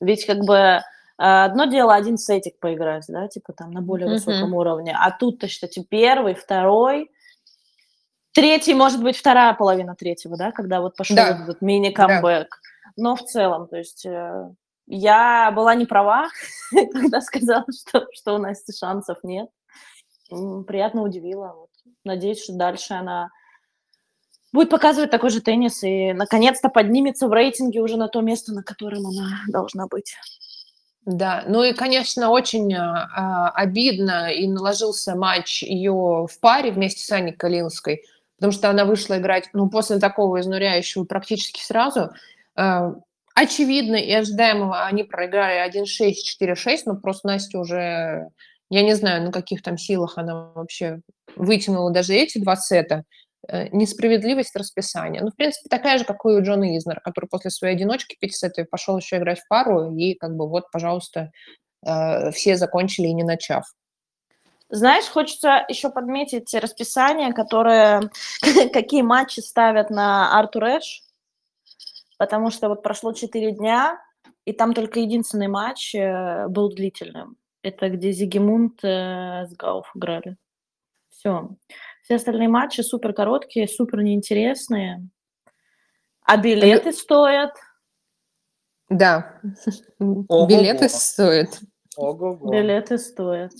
Ведь 0.00 0.24
как 0.26 0.38
бы 0.38 0.54
э, 0.54 0.80
одно 1.18 1.66
дело 1.66 1.94
один 1.94 2.16
сетик 2.16 2.58
поиграть, 2.58 3.04
да, 3.08 3.28
типа 3.28 3.52
там 3.52 3.70
на 3.70 3.82
более 3.82 4.08
mm-hmm. 4.08 4.12
высоком 4.12 4.54
уровне, 4.54 4.96
а 4.98 5.10
тут-то, 5.10 5.48
кстати, 5.48 5.84
первый, 5.88 6.34
второй, 6.34 7.10
третий, 8.32 8.74
может 8.74 9.02
быть, 9.02 9.16
вторая 9.16 9.54
половина 9.54 9.94
третьего, 9.94 10.36
да, 10.36 10.52
когда 10.52 10.80
вот 10.80 10.96
пошел 10.96 11.16
да. 11.16 11.42
этот 11.42 11.60
мини-камбэк. 11.60 12.48
Да. 12.48 12.92
Но 12.96 13.16
в 13.16 13.22
целом, 13.22 13.68
то 13.68 13.76
есть 13.76 14.06
э, 14.06 14.50
я 14.86 15.52
была 15.52 15.74
не 15.74 15.86
права, 15.86 16.28
когда 16.92 17.20
сказала, 17.20 17.64
что, 17.70 18.06
что 18.12 18.34
у 18.34 18.38
Насти 18.38 18.72
шансов 18.72 19.18
нет. 19.22 19.48
Приятно 20.28 21.02
удивила. 21.02 21.54
Вот. 21.56 21.70
Надеюсь, 22.04 22.42
что 22.42 22.54
дальше 22.54 22.94
она 22.94 23.30
будет 24.52 24.70
показывать 24.70 25.10
такой 25.10 25.30
же 25.30 25.40
теннис 25.40 25.82
и 25.82 26.12
наконец-то 26.12 26.68
поднимется 26.68 27.28
в 27.28 27.32
рейтинге 27.32 27.80
уже 27.80 27.96
на 27.96 28.08
то 28.08 28.20
место, 28.20 28.52
на 28.52 28.62
котором 28.62 29.06
она 29.06 29.40
должна 29.48 29.86
быть. 29.86 30.14
Да, 31.06 31.44
ну 31.46 31.62
и, 31.62 31.72
конечно, 31.72 32.30
очень 32.30 32.74
а, 32.74 33.50
обидно 33.50 34.32
и 34.32 34.46
наложился 34.46 35.16
матч 35.16 35.62
ее 35.62 36.26
в 36.30 36.40
паре 36.40 36.72
вместе 36.72 37.04
с 37.04 37.10
Аней 37.10 37.32
Калинской, 37.32 38.02
потому 38.36 38.52
что 38.52 38.68
она 38.68 38.84
вышла 38.84 39.18
играть, 39.18 39.48
ну, 39.54 39.70
после 39.70 39.98
такого 39.98 40.40
изнуряющего 40.40 41.04
практически 41.04 41.62
сразу. 41.62 42.10
А, 42.54 42.94
очевидно 43.34 43.96
и 43.96 44.12
ожидаемого 44.12 44.84
они 44.84 45.04
проиграли 45.04 45.66
1-6, 45.66 46.12
4-6, 46.42 46.82
но 46.84 46.96
просто 46.96 47.28
Настя 47.28 47.58
уже, 47.58 48.28
я 48.68 48.82
не 48.82 48.94
знаю, 48.94 49.22
на 49.22 49.32
каких 49.32 49.62
там 49.62 49.78
силах 49.78 50.18
она 50.18 50.52
вообще 50.54 51.00
вытянула 51.34 51.90
даже 51.90 52.14
эти 52.14 52.38
два 52.38 52.56
сета. 52.56 53.04
Э, 53.48 53.68
несправедливость 53.72 54.54
расписания. 54.54 55.22
Ну, 55.22 55.30
в 55.30 55.36
принципе, 55.36 55.68
такая 55.70 55.96
же, 55.98 56.04
как 56.04 56.18
и 56.24 56.28
у 56.28 56.42
Джона 56.42 56.76
Изнера, 56.76 57.00
который 57.00 57.26
после 57.26 57.50
своей 57.50 57.74
одиночки 57.74 58.16
пятисетовой 58.20 58.68
пошел 58.68 58.98
еще 58.98 59.16
играть 59.16 59.40
в 59.40 59.48
пару, 59.48 59.96
и 59.96 60.14
как 60.14 60.36
бы 60.36 60.46
вот, 60.46 60.70
пожалуйста, 60.70 61.30
э, 61.86 62.30
все 62.32 62.56
закончили 62.56 63.06
и 63.06 63.14
не 63.14 63.24
начав. 63.24 63.64
Знаешь, 64.68 65.06
хочется 65.06 65.64
еще 65.68 65.90
подметить 65.90 66.52
расписание, 66.54 67.32
которое, 67.32 68.10
какие 68.72 69.02
матчи 69.02 69.40
ставят 69.40 69.88
на 69.88 70.38
Артур 70.38 70.64
Эдж, 70.64 71.00
потому 72.18 72.50
что 72.50 72.68
вот 72.68 72.82
прошло 72.82 73.14
4 73.14 73.52
дня, 73.52 73.98
и 74.44 74.52
там 74.52 74.74
только 74.74 75.00
единственный 75.00 75.48
матч 75.48 75.94
э, 75.94 76.46
был 76.48 76.68
длительным. 76.68 77.36
Это 77.62 77.88
где 77.88 78.12
Зигимунд 78.12 78.80
с 78.82 79.54
Гауф 79.56 79.90
играли. 79.94 80.36
Все. 81.10 81.50
Все 82.10 82.16
остальные 82.16 82.48
матчи 82.48 82.80
супер 82.80 83.12
короткие, 83.12 83.68
супер 83.68 84.02
неинтересные. 84.02 85.08
А 86.22 86.36
билеты 86.36 86.92
стоят. 86.92 87.54
Да. 88.88 89.38
Билеты 90.00 90.88
стоят. 90.88 91.60
Ого-го. 91.96 92.50
Билеты 92.50 92.98
стоят. 92.98 93.52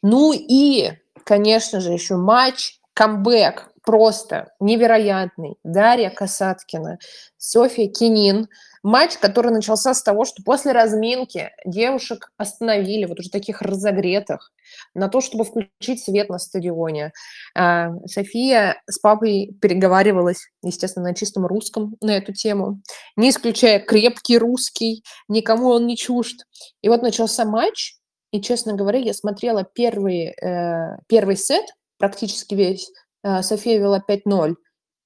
Ну 0.00 0.32
и, 0.32 0.92
конечно 1.24 1.80
же, 1.80 1.90
еще 1.90 2.14
матч, 2.14 2.78
камбэк 2.94 3.71
просто 3.82 4.52
невероятный. 4.60 5.56
Дарья 5.64 6.10
Касаткина, 6.10 6.98
Софья 7.36 7.88
Кинин– 7.88 8.48
Матч, 8.82 9.16
который 9.18 9.52
начался 9.52 9.94
с 9.94 10.02
того, 10.02 10.24
что 10.24 10.42
после 10.42 10.72
разминки 10.72 11.50
девушек 11.64 12.32
остановили, 12.36 13.04
вот 13.04 13.20
уже 13.20 13.30
таких 13.30 13.62
разогретых, 13.62 14.52
на 14.92 15.08
то, 15.08 15.20
чтобы 15.20 15.44
включить 15.44 16.02
свет 16.02 16.28
на 16.28 16.38
стадионе. 16.38 17.12
А, 17.54 17.90
София 18.06 18.82
с 18.88 18.98
папой 18.98 19.56
переговаривалась, 19.60 20.48
естественно, 20.64 21.10
на 21.10 21.14
чистом 21.14 21.46
русском 21.46 21.96
на 22.00 22.16
эту 22.16 22.32
тему, 22.32 22.82
не 23.14 23.30
исключая 23.30 23.78
крепкий 23.78 24.36
русский, 24.36 25.04
никому 25.28 25.68
он 25.68 25.86
не 25.86 25.96
чужд. 25.96 26.44
И 26.80 26.88
вот 26.88 27.02
начался 27.02 27.44
матч, 27.44 27.94
и, 28.32 28.40
честно 28.40 28.72
говоря, 28.72 28.98
я 28.98 29.14
смотрела 29.14 29.62
первый, 29.62 30.30
э, 30.30 30.96
первый 31.06 31.36
сет, 31.36 31.66
практически 31.98 32.56
весь, 32.56 32.90
София 33.22 33.78
вела 33.78 34.02
5-0, 34.06 34.56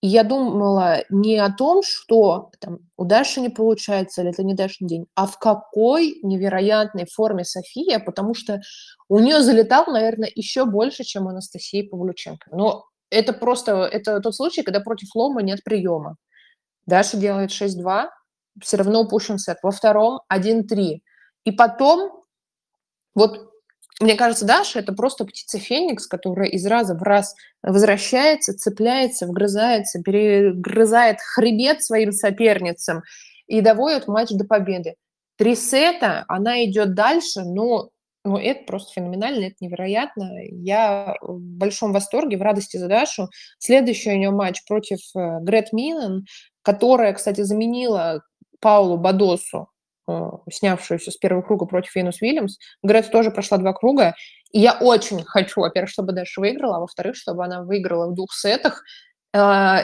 и 0.02 0.09
я 0.09 0.24
думала 0.24 1.02
не 1.11 1.38
о 1.38 1.50
том, 1.50 1.83
что 1.83 2.50
там, 2.61 2.79
у 2.96 3.05
Даши 3.05 3.40
не 3.40 3.48
получается, 3.48 4.22
или 4.22 4.31
это 4.31 4.42
не 4.42 4.55
Дашин 4.55 4.87
день, 4.87 5.07
а 5.14 5.26
в 5.26 5.38
какой 5.38 6.20
невероятной 6.22 7.07
форме 7.07 7.44
София, 7.44 7.98
потому 7.98 8.35
что 8.35 8.61
у 9.09 9.18
нее 9.18 9.40
залетал, 9.40 9.87
наверное, 9.87 10.31
еще 10.35 10.64
больше, 10.64 11.02
чем 11.05 11.26
у 11.26 11.31
Анастасии 11.31 11.88
Павлюченко. 11.88 12.50
Но 12.52 12.85
это 13.11 13.33
просто, 13.33 13.85
это 13.85 14.20
тот 14.20 14.35
случай, 14.35 14.62
когда 14.62 14.81
против 14.81 15.14
лома 15.14 15.42
нет 15.42 15.64
приема. 15.64 16.16
Даша 16.87 17.16
делает 17.16 17.50
6-2, 17.50 18.09
все 18.62 18.76
равно 18.76 19.00
упущен 19.00 19.38
сет. 19.38 19.59
Во 19.62 19.70
втором 19.70 20.20
1-3. 20.33 21.00
И 21.44 21.52
потом, 21.52 22.22
вот 23.14 23.50
мне 24.00 24.14
кажется, 24.14 24.44
Даша– 24.44 24.78
это 24.80 24.92
просто 24.92 25.24
птица 25.24 25.59
Феникс, 25.59 26.06
которая 26.06 26.48
из 26.48 26.66
раза 26.66 26.94
в 26.94 27.02
раз 27.02 27.35
возвращается, 27.62 28.56
цепляется, 28.56 29.26
вгрызается, 29.26 30.02
перегрызает 30.02 31.18
хребет 31.20 31.82
своим 31.82 32.12
соперницам 32.12 33.02
и 33.46 33.62
доводит 33.62 34.06
матч 34.06 34.30
до 34.30 34.44
победы. 34.44 34.96
Три 35.37 35.54
сета, 35.54 36.24
она 36.28 36.64
идет 36.64 36.94
дальше, 36.94 37.42
но 37.42 37.90
ну, 38.24 38.38
это 38.38 38.64
просто 38.64 38.92
феноменально, 38.92 39.44
это 39.44 39.56
невероятно. 39.61 40.40
Я 40.50 41.16
в 41.22 41.38
большом 41.38 41.92
восторге, 41.92 42.37
в 42.37 42.42
радости 42.42 42.76
за 42.76 42.88
Дашу. 42.88 43.28
Следующий 43.59 44.11
у 44.11 44.16
нее 44.16 44.30
матч 44.30 44.64
против 44.66 44.98
э, 45.14 45.38
Грет 45.42 45.72
Милан, 45.72 46.26
которая, 46.62 47.12
кстати, 47.12 47.42
заменила 47.42 48.22
Паулу 48.61 48.96
Бадосу 48.98 49.68
снявшуюся 50.51 51.11
с 51.11 51.16
первого 51.16 51.42
круга 51.42 51.66
против 51.66 51.95
Венус 51.95 52.23
Уильямс. 52.23 52.59
Грет 52.83 53.11
тоже 53.11 53.31
прошла 53.31 53.59
два 53.59 53.73
круга. 53.73 54.14
И 54.53 54.61
я 54.61 54.79
очень 54.79 55.23
хочу, 55.25 55.61
во-первых, 55.61 55.90
чтобы 55.90 56.12
Даша 56.12 56.40
выиграла, 56.40 56.77
а 56.77 56.81
во-вторых, 56.81 57.16
чтобы 57.16 57.45
она 57.45 57.62
выиграла 57.62 58.11
в 58.11 58.14
двух 58.14 58.33
сетах 58.33 58.85
э, 59.33 59.38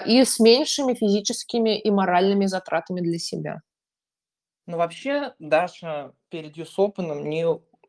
и 0.07 0.25
с 0.25 0.39
меньшими 0.39 0.95
физическими 0.95 1.79
и 1.79 1.91
моральными 1.91 2.47
затратами 2.47 3.01
для 3.01 3.19
себя. 3.19 3.61
Ну, 4.67 4.77
вообще, 4.77 5.35
Даша 5.39 6.13
перед 6.29 6.57
Юсопаном 6.57 7.29
не 7.29 7.45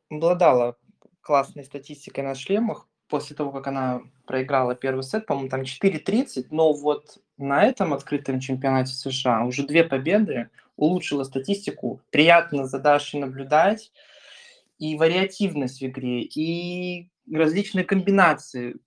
обладала 0.09 0.75
классной 1.21 1.63
статистикой 1.63 2.23
на 2.23 2.35
шлемах 2.35 2.87
после 3.13 3.35
того, 3.35 3.51
как 3.51 3.67
она 3.67 4.01
проиграла 4.25 4.73
первый 4.73 5.03
сет, 5.03 5.27
по-моему, 5.27 5.47
там 5.47 5.61
4.30, 5.61 6.47
но 6.49 6.73
вот 6.73 7.19
на 7.37 7.61
этом 7.61 7.93
открытом 7.93 8.39
чемпионате 8.39 8.95
США 8.95 9.43
уже 9.45 9.67
две 9.67 9.83
победы, 9.83 10.49
улучшила 10.77 11.23
статистику, 11.23 12.01
приятно 12.09 12.65
за 12.65 12.79
Дашей 12.79 13.19
наблюдать, 13.19 13.91
и 14.79 14.95
вариативность 14.95 15.79
в 15.81 15.85
игре, 15.85 16.23
и 16.23 17.11
различные 17.31 17.85
комбинации. 17.85 18.77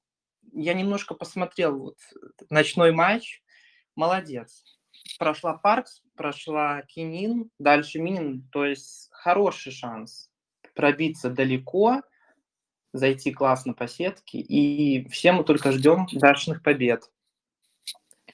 Я 0.52 0.74
немножко 0.74 1.14
посмотрел 1.14 1.78
вот 1.78 1.98
ночной 2.50 2.90
матч, 2.90 3.44
молодец. 3.94 4.64
Прошла 5.20 5.54
Паркс, 5.54 6.02
прошла 6.16 6.82
Кинин, 6.82 7.48
дальше 7.60 8.00
Минин, 8.00 8.42
то 8.50 8.64
есть 8.64 9.08
хороший 9.12 9.70
шанс 9.70 10.32
пробиться 10.74 11.30
далеко, 11.30 12.02
зайти 12.96 13.32
классно 13.32 13.74
по 13.74 13.88
сетке, 13.88 14.38
и 14.38 15.08
все 15.08 15.32
мы 15.32 15.44
только 15.44 15.72
ждем 15.72 16.06
дашных 16.12 16.62
побед. 16.62 17.10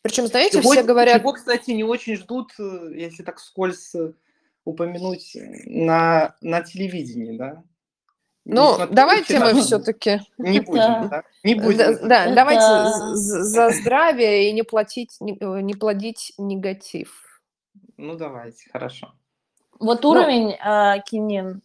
Причем, 0.03 0.27
знаете, 0.27 0.61
чего, 0.61 0.72
все 0.72 0.83
говорят... 0.83 1.20
Чего, 1.20 1.33
кстати, 1.33 1.70
не 1.70 1.85
очень 1.85 2.16
ждут, 2.16 2.53
если 2.59 3.22
так 3.22 3.38
скользь 3.38 3.94
э, 3.94 4.12
упомянуть, 4.64 5.37
на, 5.66 6.35
на 6.40 6.62
телевидении, 6.62 7.37
да? 7.37 7.62
Ну, 8.44 8.79
давайте 8.90 9.38
мы 9.38 9.55
все-таки... 9.61 10.20
Не 10.38 10.59
будем, 10.59 11.09
да? 11.09 11.22
Не 11.44 11.55
будем. 11.55 11.79
Да, 11.79 12.27
да 12.27 12.35
давайте 12.35 13.14
за 13.14 13.70
здравие 13.70 14.51
и 14.51 14.53
не 14.53 14.64
платить, 14.64 15.16
не, 15.20 15.37
э, 15.38 15.61
не 15.61 15.75
плодить 15.75 16.33
негатив. 16.37 17.40
Ну, 17.96 18.16
давайте, 18.16 18.68
хорошо. 18.72 19.12
Вот 19.79 20.05
уровень 20.05 20.57
Но... 20.64 20.94
э, 20.96 21.03
Кинин 21.07 21.62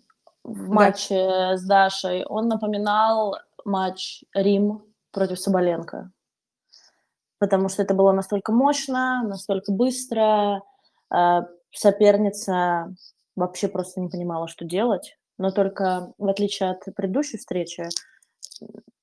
в 0.48 0.70
матче 0.70 1.16
да. 1.16 1.58
с 1.58 1.64
Дашей, 1.64 2.26
он 2.26 2.48
напоминал 2.48 3.38
матч 3.66 4.24
Рим 4.34 4.84
против 5.12 5.40
Соболенко 5.40 6.12
потому 7.40 7.70
что 7.70 7.84
это 7.84 7.94
было 7.94 8.12
настолько 8.12 8.52
мощно, 8.52 9.24
настолько 9.24 9.72
быстро. 9.72 10.62
Э, 11.14 11.42
соперница 11.72 12.94
вообще 13.36 13.68
просто 13.68 14.02
не 14.02 14.10
понимала, 14.10 14.48
что 14.48 14.66
делать. 14.66 15.18
Но 15.38 15.52
только 15.52 16.14
в 16.18 16.28
отличие 16.28 16.72
от 16.72 16.84
предыдущей 16.96 17.38
встречи, 17.38 17.88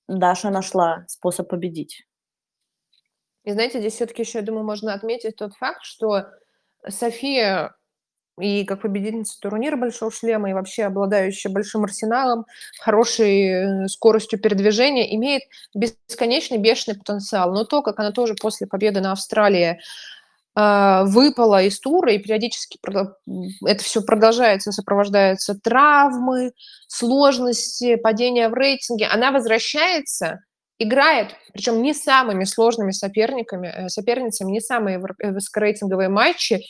Даша 0.09 0.51
нашла 0.51 1.05
способ 1.07 1.49
победить. 1.49 2.07
И 3.45 3.53
знаете, 3.53 3.79
здесь 3.79 3.95
все-таки 3.95 4.23
еще, 4.23 4.39
я 4.39 4.45
думаю, 4.45 4.65
можно 4.65 4.95
отметить 4.95 5.37
тот 5.37 5.55
факт, 5.55 5.83
что 5.83 6.27
София 6.89 7.77
и 8.41 8.65
как 8.65 8.83
победительница 8.83 9.39
турнира 9.41 9.77
«Большого 9.77 10.11
шлема», 10.11 10.51
и 10.51 10.55
вообще 10.55 10.85
обладающая 10.85 11.51
большим 11.51 11.85
арсеналом, 11.85 12.47
хорошей 12.81 13.85
э, 13.85 13.89
скоростью 13.89 14.41
передвижения, 14.41 15.15
имеет 15.15 15.43
бесконечный 15.75 16.59
бешеный 16.59 16.99
потенциал. 16.99 17.53
Но 17.53 17.65
то, 17.65 17.83
как 17.83 18.01
она 18.01 18.11
тоже 18.11 18.35
после 18.35 18.67
победы 18.67 19.01
на 19.01 19.13
Австралии 19.13 19.79
э, 20.57 21.03
выпала 21.05 21.63
из 21.63 21.79
тура, 21.79 22.13
и 22.13 22.19
периодически 22.19 22.79
это 23.65 23.85
все 23.85 24.03
продолжается, 24.03 24.73
сопровождается 24.73 25.55
травмы, 25.55 26.53
сложности, 26.89 27.95
падения 27.97 28.49
в 28.49 28.55
рейтинге, 28.55 29.07
она 29.07 29.31
возвращается, 29.31 30.41
играет, 30.81 31.37
причем 31.53 31.83
не 31.83 31.95
самыми 31.95 32.43
сложными 32.45 32.91
соперниками, 32.91 33.69
э, 33.69 33.89
соперницами, 33.89 34.51
не 34.51 34.61
самые 34.61 34.99
высокорейтинговые 34.99 36.09
матчи, 36.09 36.65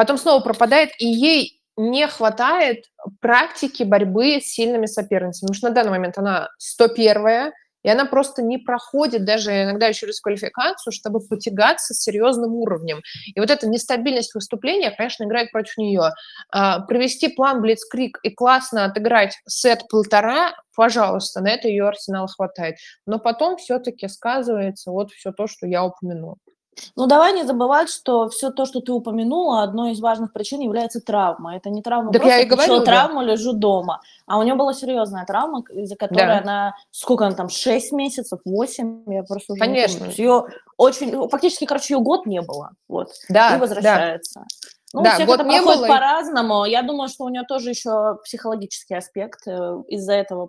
потом 0.00 0.16
снова 0.16 0.40
пропадает, 0.42 0.92
и 0.98 1.06
ей 1.06 1.60
не 1.76 2.06
хватает 2.06 2.86
практики 3.20 3.82
борьбы 3.82 4.40
с 4.40 4.46
сильными 4.46 4.86
соперницами. 4.86 5.48
Потому 5.48 5.56
что 5.58 5.68
на 5.68 5.74
данный 5.74 5.90
момент 5.90 6.16
она 6.16 6.48
101-я, 6.58 7.52
и 7.82 7.88
она 7.90 8.06
просто 8.06 8.40
не 8.40 8.56
проходит 8.56 9.26
даже 9.26 9.50
иногда 9.50 9.92
через 9.92 10.22
квалификацию, 10.22 10.90
чтобы 10.90 11.20
потягаться 11.20 11.92
с 11.92 12.00
серьезным 12.00 12.54
уровнем. 12.54 13.02
И 13.26 13.38
вот 13.40 13.50
эта 13.50 13.68
нестабильность 13.68 14.34
выступления, 14.34 14.90
конечно, 14.90 15.24
играет 15.24 15.52
против 15.52 15.76
нее. 15.76 16.12
А, 16.50 16.80
провести 16.80 17.28
план 17.28 17.60
Блицкрик 17.60 18.20
и 18.22 18.30
классно 18.30 18.86
отыграть 18.86 19.36
сет 19.46 19.86
полтора, 19.90 20.54
пожалуйста, 20.74 21.42
на 21.42 21.50
это 21.50 21.68
ее 21.68 21.86
арсенал 21.86 22.26
хватает. 22.26 22.76
Но 23.04 23.18
потом 23.18 23.58
все-таки 23.58 24.08
сказывается 24.08 24.92
вот 24.92 25.10
все 25.10 25.30
то, 25.32 25.46
что 25.46 25.66
я 25.66 25.84
упомянула. 25.84 26.36
Ну, 26.96 27.06
давай 27.06 27.32
не 27.32 27.44
забывать, 27.44 27.90
что 27.90 28.28
все 28.28 28.50
то, 28.50 28.66
что 28.66 28.80
ты 28.80 28.92
упомянула, 28.92 29.62
одной 29.62 29.92
из 29.92 30.00
важных 30.00 30.32
причин 30.32 30.60
является 30.60 31.00
травма. 31.00 31.56
Это 31.56 31.70
не 31.70 31.82
травма, 31.82 32.12
так 32.12 32.22
просто 32.22 32.38
я 32.38 32.42
и 32.42 32.46
говорю, 32.46 32.80
травму, 32.82 33.20
да. 33.20 33.32
лежу 33.32 33.52
дома. 33.52 34.00
А 34.26 34.38
у 34.38 34.42
нее 34.42 34.54
была 34.54 34.74
серьезная 34.74 35.24
травма, 35.24 35.62
из-за 35.70 35.96
которой 35.96 36.26
да. 36.26 36.38
она, 36.38 36.74
сколько 36.90 37.26
она 37.26 37.34
там, 37.34 37.48
6 37.48 37.92
месяцев, 37.92 38.40
8, 38.44 39.04
я 39.12 39.22
просто 39.22 39.52
уже 39.54 39.60
Конечно. 39.60 39.94
не 39.94 40.00
помню. 40.00 40.14
Ее 40.16 40.44
очень, 40.76 41.28
фактически, 41.28 41.64
короче, 41.64 41.94
ее 41.94 42.00
год 42.00 42.26
не 42.26 42.40
было, 42.42 42.72
вот, 42.88 43.08
да, 43.28 43.56
и 43.56 43.60
возвращается. 43.60 44.40
Да. 44.40 44.46
Ну, 44.92 45.02
да, 45.02 45.14
всех 45.14 45.26
год 45.28 45.40
это 45.40 45.48
не 45.48 45.56
проходит 45.56 45.80
было. 45.80 45.88
по-разному. 45.88 46.64
Я 46.64 46.82
думаю, 46.82 47.08
что 47.08 47.24
у 47.24 47.28
нее 47.28 47.44
тоже 47.48 47.70
еще 47.70 48.18
психологический 48.24 48.94
аспект 48.94 49.46
э, 49.46 49.82
из-за 49.86 50.14
этого, 50.14 50.48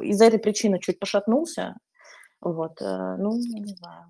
из-за 0.00 0.26
этой 0.26 0.38
причины 0.38 0.78
чуть 0.78 1.00
пошатнулся. 1.00 1.74
Вот, 2.40 2.80
э, 2.80 3.16
ну, 3.18 3.32
не 3.32 3.74
знаю. 3.74 4.04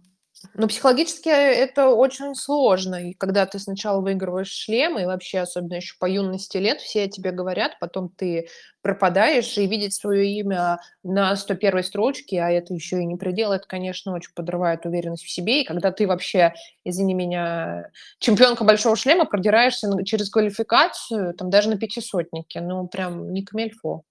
Ну, 0.55 0.69
психологически 0.69 1.29
это 1.29 1.91
очень 1.91 2.35
сложно. 2.35 3.11
И 3.11 3.13
когда 3.13 3.45
ты 3.45 3.59
сначала 3.59 4.01
выигрываешь 4.01 4.49
шлем, 4.51 4.99
и 4.99 5.05
вообще, 5.05 5.41
особенно 5.41 5.75
еще 5.75 5.95
по 5.99 6.07
юности 6.09 6.57
лет, 6.57 6.81
все 6.81 7.09
тебе 7.09 7.31
говорят, 7.31 7.79
потом 7.79 8.09
ты 8.09 8.49
пропадаешь, 8.81 9.59
и 9.59 9.67
видеть 9.67 9.93
свое 9.95 10.27
имя 10.39 10.81
на 11.03 11.37
101 11.37 11.83
строчке, 11.83 12.41
а 12.41 12.51
это 12.51 12.73
еще 12.73 13.03
и 13.03 13.05
не 13.05 13.17
предел, 13.17 13.53
это, 13.53 13.67
конечно, 13.69 14.15
очень 14.15 14.33
подрывает 14.35 14.87
уверенность 14.87 15.25
в 15.25 15.31
себе. 15.31 15.61
И 15.61 15.65
когда 15.67 15.93
ты 15.93 16.07
вообще, 16.07 16.55
извини 16.85 17.13
меня, 17.13 17.91
чемпионка 18.19 18.65
большого 18.65 18.97
шлема, 18.97 19.27
продираешься 19.27 19.89
через 20.05 20.31
квалификацию, 20.31 21.35
там 21.35 21.51
даже 21.51 21.69
на 21.69 21.77
пятисотнике, 21.77 22.63
ну, 22.63 22.89
прям 22.89 23.31
не 23.35 23.45
камельфо. 23.45 24.05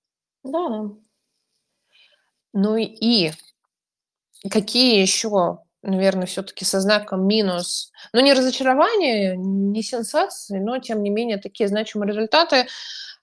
Да. 0.44 0.92
Ну 2.54 2.76
и 2.78 3.32
какие 4.50 5.02
еще 5.02 5.60
наверное, 5.82 6.26
все-таки 6.26 6.66
со 6.66 6.80
знаком 6.80 7.28
минус. 7.28 7.92
Ну, 8.14 8.22
не 8.22 8.34
разочарование, 8.34 9.36
не 9.38 9.82
сенсации, 9.82 10.60
но, 10.60 10.80
тем 10.80 11.04
не 11.04 11.10
менее, 11.10 11.38
такие 11.38 11.68
значимые 11.68 12.10
результаты. 12.10 12.68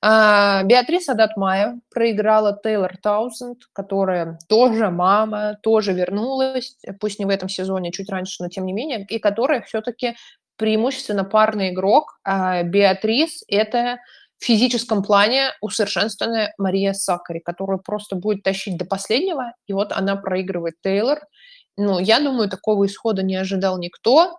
А, 0.03 0.63
Беатриса 0.65 1.15
Датмаев 1.15 1.81
проиграла 1.91 2.59
Тейлор 2.63 2.97
Таузенд, 3.03 3.59
которая 3.73 4.39
тоже 4.49 4.91
мама, 4.91 5.59
тоже 5.63 5.93
вернулась, 5.93 6.77
пусть 7.01 7.19
не 7.19 7.25
в 7.25 7.31
этом 7.31 7.49
сезоне, 7.49 7.93
чуть 7.93 8.11
раньше, 8.11 8.43
но 8.43 8.49
тем 8.49 8.67
не 8.67 8.73
менее, 8.73 9.07
и 9.09 9.19
которая 9.19 9.63
все-таки 9.63 10.17
преимущественно 10.57 11.25
парный 11.25 11.71
игрок. 11.71 12.19
А 12.25 12.63
Беатрис– 12.63 13.43
это 13.49 13.99
в 14.39 14.45
физическом 14.45 15.03
плане 15.03 15.53
усовершенствованная 15.63 16.55
Мария 16.59 16.93
Сакари, 16.93 17.39
которую 17.39 17.79
просто 17.79 18.17
будет 18.17 18.43
тащить 18.43 18.77
до 18.77 18.85
последнего, 18.85 19.55
и 19.67 19.73
вот 19.73 19.93
она 19.93 20.17
проигрывает 20.17 20.77
Тейлор– 20.83 21.21
ну, 21.77 21.99
я 21.99 22.21
думаю, 22.21 22.49
такого 22.49 22.87
исхода 22.87 23.23
не 23.23 23.37
ожидал 23.37 23.79
никто. 23.79 24.39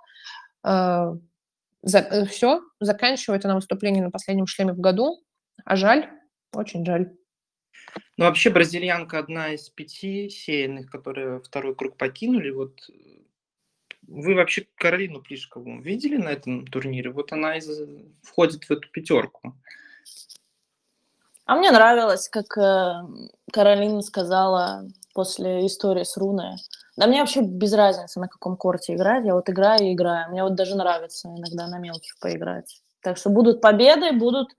А, 0.64 1.14
за, 1.82 2.00
э, 2.00 2.26
все, 2.26 2.62
заканчивает 2.80 3.46
она 3.46 3.56
выступление 3.56 4.04
на 4.04 4.12
последнем 4.12 4.48
шлеме 4.48 4.74
в 4.74 4.80
году. 4.80 5.24
А 5.66 5.76
жаль, 5.76 6.10
очень 6.54 6.86
жаль. 6.86 7.14
Ну, 8.18 8.26
вообще, 8.26 8.50
бразильянка 8.50 9.20
одна 9.20 9.54
из 9.54 9.70
пяти 9.70 10.30
сеянных, 10.30 10.90
которые 10.90 11.42
второй 11.42 11.76
круг 11.76 11.98
покинули. 11.98 12.50
Вот 12.50 12.80
вы 14.08 14.36
вообще 14.36 14.68
Каролину 14.76 15.22
Плишкову 15.22 15.82
видели 15.82 16.18
на 16.18 16.30
этом 16.30 16.66
турнире? 16.66 17.12
Вот 17.12 17.32
она 17.34 17.58
из, 17.58 17.70
входит 18.24 18.64
в 18.64 18.72
эту 18.72 18.90
пятерку. 18.90 19.54
А 21.46 21.56
мне 21.56 21.72
нравилось, 21.72 22.28
как 22.28 22.58
э, 22.58 23.08
Каролина 23.54 24.02
сказала 24.02 24.86
после 25.14 25.66
истории 25.66 26.04
с 26.04 26.18
Руной, 26.18 26.56
да 26.98 27.06
мне 27.06 27.20
вообще 27.20 27.42
без 27.42 27.74
разницы, 27.74 28.20
на 28.20 28.28
каком 28.28 28.58
корте 28.58 28.96
играть. 28.96 29.24
Я 29.24 29.36
вот 29.36 29.48
играю 29.50 29.82
и 29.84 29.94
играю. 29.94 30.32
Мне 30.32 30.44
вот 30.44 30.56
даже 30.56 30.76
нравится 30.76 31.30
иногда 31.30 31.68
на 31.68 31.78
мелких 31.78 32.18
поиграть. 32.20 32.82
Так 33.02 33.18
что 33.18 33.30
будут 33.30 33.62
победы, 33.62 34.12
будут 34.14 34.50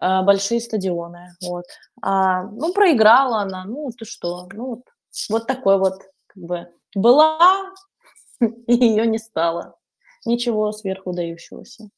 э, 0.00 0.22
большие 0.22 0.60
стадионы. 0.60 1.36
Вот. 1.42 1.64
А, 2.02 2.42
ну, 2.42 2.72
проиграла 2.72 3.42
она. 3.42 3.64
Ну, 3.64 3.88
ты 3.96 4.04
что? 4.04 4.48
Ну, 4.52 4.66
вот, 4.66 4.82
вот 5.30 5.46
такой 5.46 5.78
вот, 5.78 6.02
как 6.26 6.42
бы, 6.42 6.68
была, 6.92 7.72
и 8.40 8.74
ее 8.74 9.06
не 9.06 9.18
стало. 9.18 9.76
Ничего 10.24 10.72
сверху 10.72 11.12
дающегося. 11.12 11.88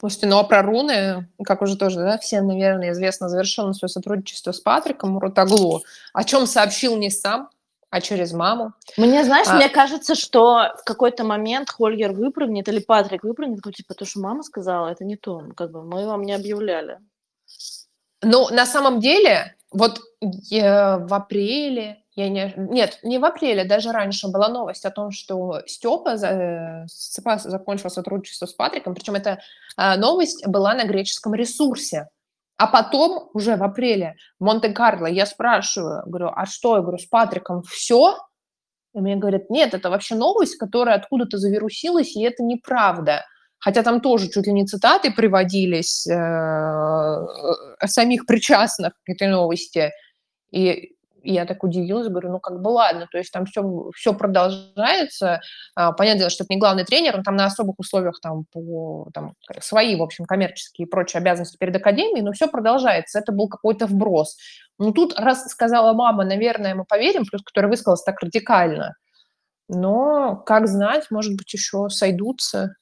Слушайте, 0.00 0.26
ну 0.26 0.38
а 0.38 0.44
про 0.44 0.62
руны, 0.62 1.28
как 1.44 1.60
уже 1.60 1.76
тоже, 1.76 1.98
да, 1.98 2.16
всем, 2.16 2.46
наверное, 2.46 2.92
известно, 2.92 3.28
завершено 3.28 3.74
свое 3.74 3.90
сотрудничество 3.90 4.50
с 4.50 4.58
Патриком 4.58 5.18
Рутаглу, 5.18 5.82
о 6.14 6.24
чем 6.24 6.46
сообщил 6.46 6.96
не 6.96 7.10
сам, 7.10 7.50
а 7.90 8.00
через 8.00 8.32
маму. 8.32 8.72
Мне, 8.96 9.24
знаешь, 9.24 9.48
а... 9.48 9.56
мне 9.56 9.68
кажется, 9.68 10.14
что 10.14 10.72
в 10.80 10.84
какой-то 10.84 11.24
момент 11.24 11.70
Хольгер 11.70 12.12
выпрыгнет 12.12 12.68
или 12.68 12.78
Патрик 12.78 13.24
выпрыгнет, 13.24 13.56
такой, 13.56 13.72
типа, 13.72 13.94
то, 13.94 14.04
что 14.04 14.20
мама 14.20 14.42
сказала, 14.42 14.88
это 14.88 15.04
не 15.04 15.16
то, 15.16 15.42
как 15.56 15.72
бы 15.72 15.82
мы 15.82 16.06
вам 16.06 16.22
не 16.22 16.32
объявляли. 16.32 16.98
Ну, 18.22 18.48
на 18.50 18.66
самом 18.66 19.00
деле, 19.00 19.56
вот 19.72 20.00
я 20.20 20.98
в 20.98 21.12
апреле, 21.14 22.04
я 22.14 22.28
не, 22.28 22.52
нет, 22.56 23.00
не 23.02 23.18
в 23.18 23.24
апреле, 23.24 23.64
даже 23.64 23.92
раньше 23.92 24.28
была 24.28 24.48
новость 24.48 24.84
о 24.84 24.90
том, 24.90 25.10
что 25.10 25.62
Степа, 25.66 26.16
Степа 26.88 27.38
закончил 27.38 27.90
сотрудничество 27.90 28.46
с 28.46 28.52
Патриком, 28.52 28.94
причем 28.94 29.14
эта 29.14 29.40
а, 29.76 29.96
новость 29.96 30.46
была 30.46 30.74
на 30.74 30.84
греческом 30.84 31.34
ресурсе. 31.34 32.08
А 32.60 32.66
потом, 32.66 33.30
уже 33.32 33.56
в 33.56 33.62
апреле, 33.62 34.16
в 34.38 34.44
Монте-Карло, 34.44 35.06
я 35.06 35.24
спрашиваю, 35.24 36.02
говорю, 36.04 36.30
а 36.36 36.44
что? 36.44 36.76
Я 36.76 36.82
говорю, 36.82 36.98
с 36.98 37.06
Патриком 37.06 37.62
все? 37.62 38.18
И 38.94 39.00
мне 39.00 39.16
говорят, 39.16 39.48
нет, 39.48 39.72
это 39.72 39.88
вообще 39.88 40.14
новость, 40.14 40.56
которая 40.56 40.96
откуда-то 40.96 41.38
завирусилась, 41.38 42.14
и 42.14 42.22
это 42.22 42.42
неправда. 42.42 43.24
Хотя 43.60 43.82
там 43.82 44.02
тоже 44.02 44.28
чуть 44.28 44.46
ли 44.46 44.52
не 44.52 44.66
цитаты 44.66 45.10
приводились 45.10 46.06
э, 46.06 46.12
э 46.12 47.86
самих 47.86 48.26
причастных 48.26 48.92
к 49.06 49.08
этой 49.08 49.28
новости. 49.28 49.90
И 50.52 50.96
я 51.22 51.46
так 51.46 51.62
удивилась, 51.64 52.08
говорю, 52.08 52.30
ну 52.30 52.40
как 52.40 52.60
бы 52.60 52.68
ладно, 52.68 53.08
то 53.10 53.18
есть 53.18 53.32
там 53.32 53.46
все, 53.46 53.62
все 53.94 54.14
продолжается. 54.14 55.40
А, 55.74 55.92
понятное 55.92 56.20
дело, 56.20 56.30
что 56.30 56.44
это 56.44 56.52
не 56.54 56.60
главный 56.60 56.84
тренер, 56.84 57.16
он 57.16 57.22
там 57.22 57.36
на 57.36 57.46
особых 57.46 57.78
условиях 57.78 58.20
там 58.20 58.44
по 58.52 59.08
там, 59.12 59.34
свои, 59.60 59.96
в 59.96 60.02
общем, 60.02 60.24
коммерческие 60.24 60.86
и 60.86 60.90
прочие 60.90 61.20
обязанности 61.20 61.56
перед 61.58 61.76
академией, 61.76 62.22
но 62.22 62.32
все 62.32 62.48
продолжается. 62.48 63.18
Это 63.18 63.32
был 63.32 63.48
какой-то 63.48 63.86
вброс. 63.86 64.36
Ну 64.78 64.92
тут, 64.92 65.18
раз 65.18 65.46
сказала 65.46 65.92
мама, 65.92 66.24
наверное, 66.24 66.74
мы 66.74 66.84
поверим, 66.84 67.24
плюс 67.26 67.42
которая 67.42 67.70
высказалась 67.70 68.02
так 68.02 68.20
радикально. 68.20 68.94
Но, 69.68 70.36
как 70.36 70.66
знать, 70.66 71.06
может 71.10 71.36
быть, 71.36 71.52
еще 71.52 71.88
сойдутся. 71.90 72.74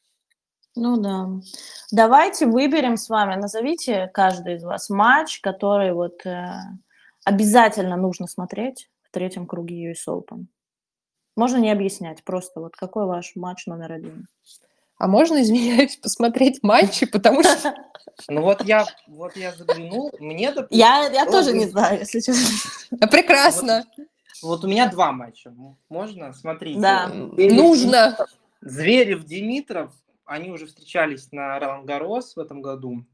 Ну 0.74 0.96
да. 0.96 1.26
Давайте 1.90 2.46
выберем 2.46 2.96
с 2.96 3.08
вами, 3.08 3.34
назовите 3.34 4.08
каждый 4.14 4.54
из 4.54 4.64
вас 4.64 4.88
матч, 4.88 5.40
который 5.40 5.92
вот 5.92 6.24
э, 6.24 6.52
обязательно 7.24 7.96
нужно 7.96 8.26
смотреть 8.26 8.90
в 9.02 9.10
третьем 9.10 9.46
круге 9.46 9.92
US 9.92 10.08
Open? 10.08 10.46
Можно 11.36 11.58
не 11.58 11.70
объяснять, 11.70 12.24
просто 12.24 12.60
вот 12.60 12.74
какой 12.74 13.06
ваш 13.06 13.36
матч 13.36 13.66
номер 13.66 13.92
один? 13.92 14.26
А 14.98 15.06
можно, 15.06 15.40
извиняюсь, 15.40 15.96
посмотреть 16.02 16.62
матчи, 16.62 17.06
потому 17.06 17.42
что... 17.42 17.74
Ну 18.28 18.42
вот 18.42 18.64
я, 18.64 18.84
вот 19.06 19.36
я 19.36 19.52
заглянул, 19.52 20.10
мне... 20.18 20.52
Я, 20.70 21.08
я 21.08 21.26
тоже 21.26 21.52
не 21.52 21.66
знаю, 21.66 22.00
если 22.00 22.18
честно. 22.18 23.06
Прекрасно. 23.08 23.84
Вот, 24.42 24.64
у 24.64 24.68
меня 24.68 24.90
два 24.90 25.12
матча. 25.12 25.54
Можно? 25.88 26.32
Смотрите. 26.32 26.80
Да, 26.80 27.08
нужно. 27.08 28.16
Зверев, 28.60 29.24
Димитров, 29.24 29.92
они 30.24 30.50
уже 30.50 30.66
встречались 30.66 31.30
на 31.30 31.58
Ролан 31.60 31.86
Гарос 31.86 32.34
в 32.34 32.40
этом 32.40 32.60
году. 32.60 33.04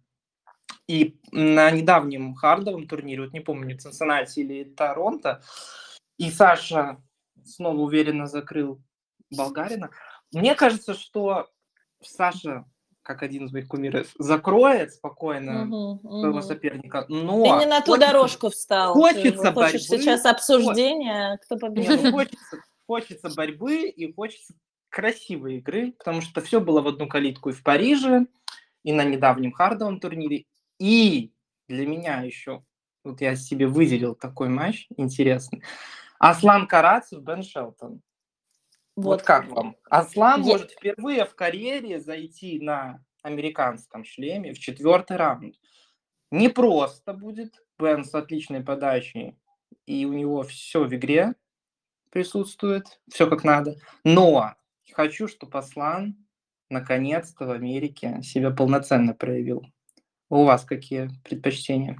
И 0.86 1.18
на 1.32 1.70
недавнем 1.70 2.34
хардовом 2.34 2.86
турнире, 2.86 3.22
вот 3.22 3.32
не 3.32 3.40
помню, 3.40 3.78
Цинциннати 3.78 4.40
или 4.40 4.64
Торонто, 4.64 5.42
и 6.18 6.30
Саша 6.30 7.02
снова 7.44 7.78
уверенно 7.78 8.26
закрыл 8.26 8.82
болгарина. 9.30 9.90
Мне 10.32 10.54
кажется, 10.54 10.94
что 10.94 11.48
Саша, 12.02 12.64
как 13.02 13.22
один 13.22 13.46
из 13.46 13.52
моих 13.52 13.68
кумиров, 13.68 14.08
закроет 14.18 14.92
спокойно 14.92 15.64
угу, 15.64 16.00
своего 16.20 16.38
угу. 16.38 16.46
соперника, 16.46 17.06
но... 17.08 17.42
Ты 17.42 17.64
не 17.64 17.66
на 17.66 17.80
ту 17.80 17.92
хочется, 17.92 18.12
дорожку 18.12 18.50
встал. 18.50 18.92
Хочется 18.92 19.42
Ты 19.42 19.52
хочешь 19.52 19.88
борьбы. 19.88 20.02
сейчас 20.02 20.26
обсуждения, 20.26 21.38
кто 21.44 21.56
победит. 21.56 22.00
Хочется, 22.12 22.62
хочется 22.86 23.30
борьбы 23.30 23.88
и 23.88 24.12
хочется 24.12 24.54
красивой 24.90 25.56
игры, 25.56 25.92
потому 25.98 26.20
что 26.20 26.40
все 26.40 26.60
было 26.60 26.80
в 26.80 26.86
одну 26.86 27.08
калитку 27.08 27.50
и 27.50 27.52
в 27.52 27.62
Париже, 27.62 28.26
и 28.84 28.92
на 28.92 29.02
недавнем 29.02 29.52
хардовом 29.52 29.98
турнире, 29.98 30.44
и 30.84 31.32
для 31.66 31.86
меня 31.86 32.20
еще, 32.20 32.62
вот 33.04 33.22
я 33.22 33.36
себе 33.36 33.66
выделил 33.66 34.14
такой 34.14 34.50
матч 34.50 34.86
интересный. 34.98 35.62
Аслан 36.18 36.66
Карацев, 36.66 37.22
Бен 37.22 37.42
Шелтон. 37.42 38.02
Вот, 38.94 39.04
Вот. 39.04 39.22
как 39.22 39.48
вам? 39.48 39.76
Аслан 39.88 40.42
Е- 40.42 40.46
может 40.46 40.72
впервые 40.72 41.24
в 41.24 41.34
карьере 41.34 42.00
зайти 42.00 42.60
на 42.60 43.02
американском 43.22 44.04
шлеме 44.04 44.52
в 44.52 44.58
четвертый 44.58 45.16
раунд. 45.16 45.54
Не 46.30 46.50
просто 46.50 47.14
будет. 47.14 47.64
Бен 47.78 48.04
с 48.04 48.14
отличной 48.14 48.62
подачей, 48.62 49.38
и 49.86 50.04
у 50.04 50.12
него 50.12 50.42
все 50.42 50.84
в 50.84 50.94
игре 50.94 51.34
присутствует, 52.10 53.00
все 53.08 53.26
как 53.28 53.42
надо. 53.42 53.76
Но 54.04 54.54
хочу, 54.92 55.28
чтобы 55.28 55.58
Аслан 55.58 56.14
наконец-то 56.68 57.46
в 57.46 57.50
Америке 57.52 58.20
себя 58.22 58.50
полноценно 58.50 59.14
проявил. 59.14 59.64
У 60.34 60.42
вас 60.42 60.64
какие 60.64 61.10
предпочтения? 61.22 61.96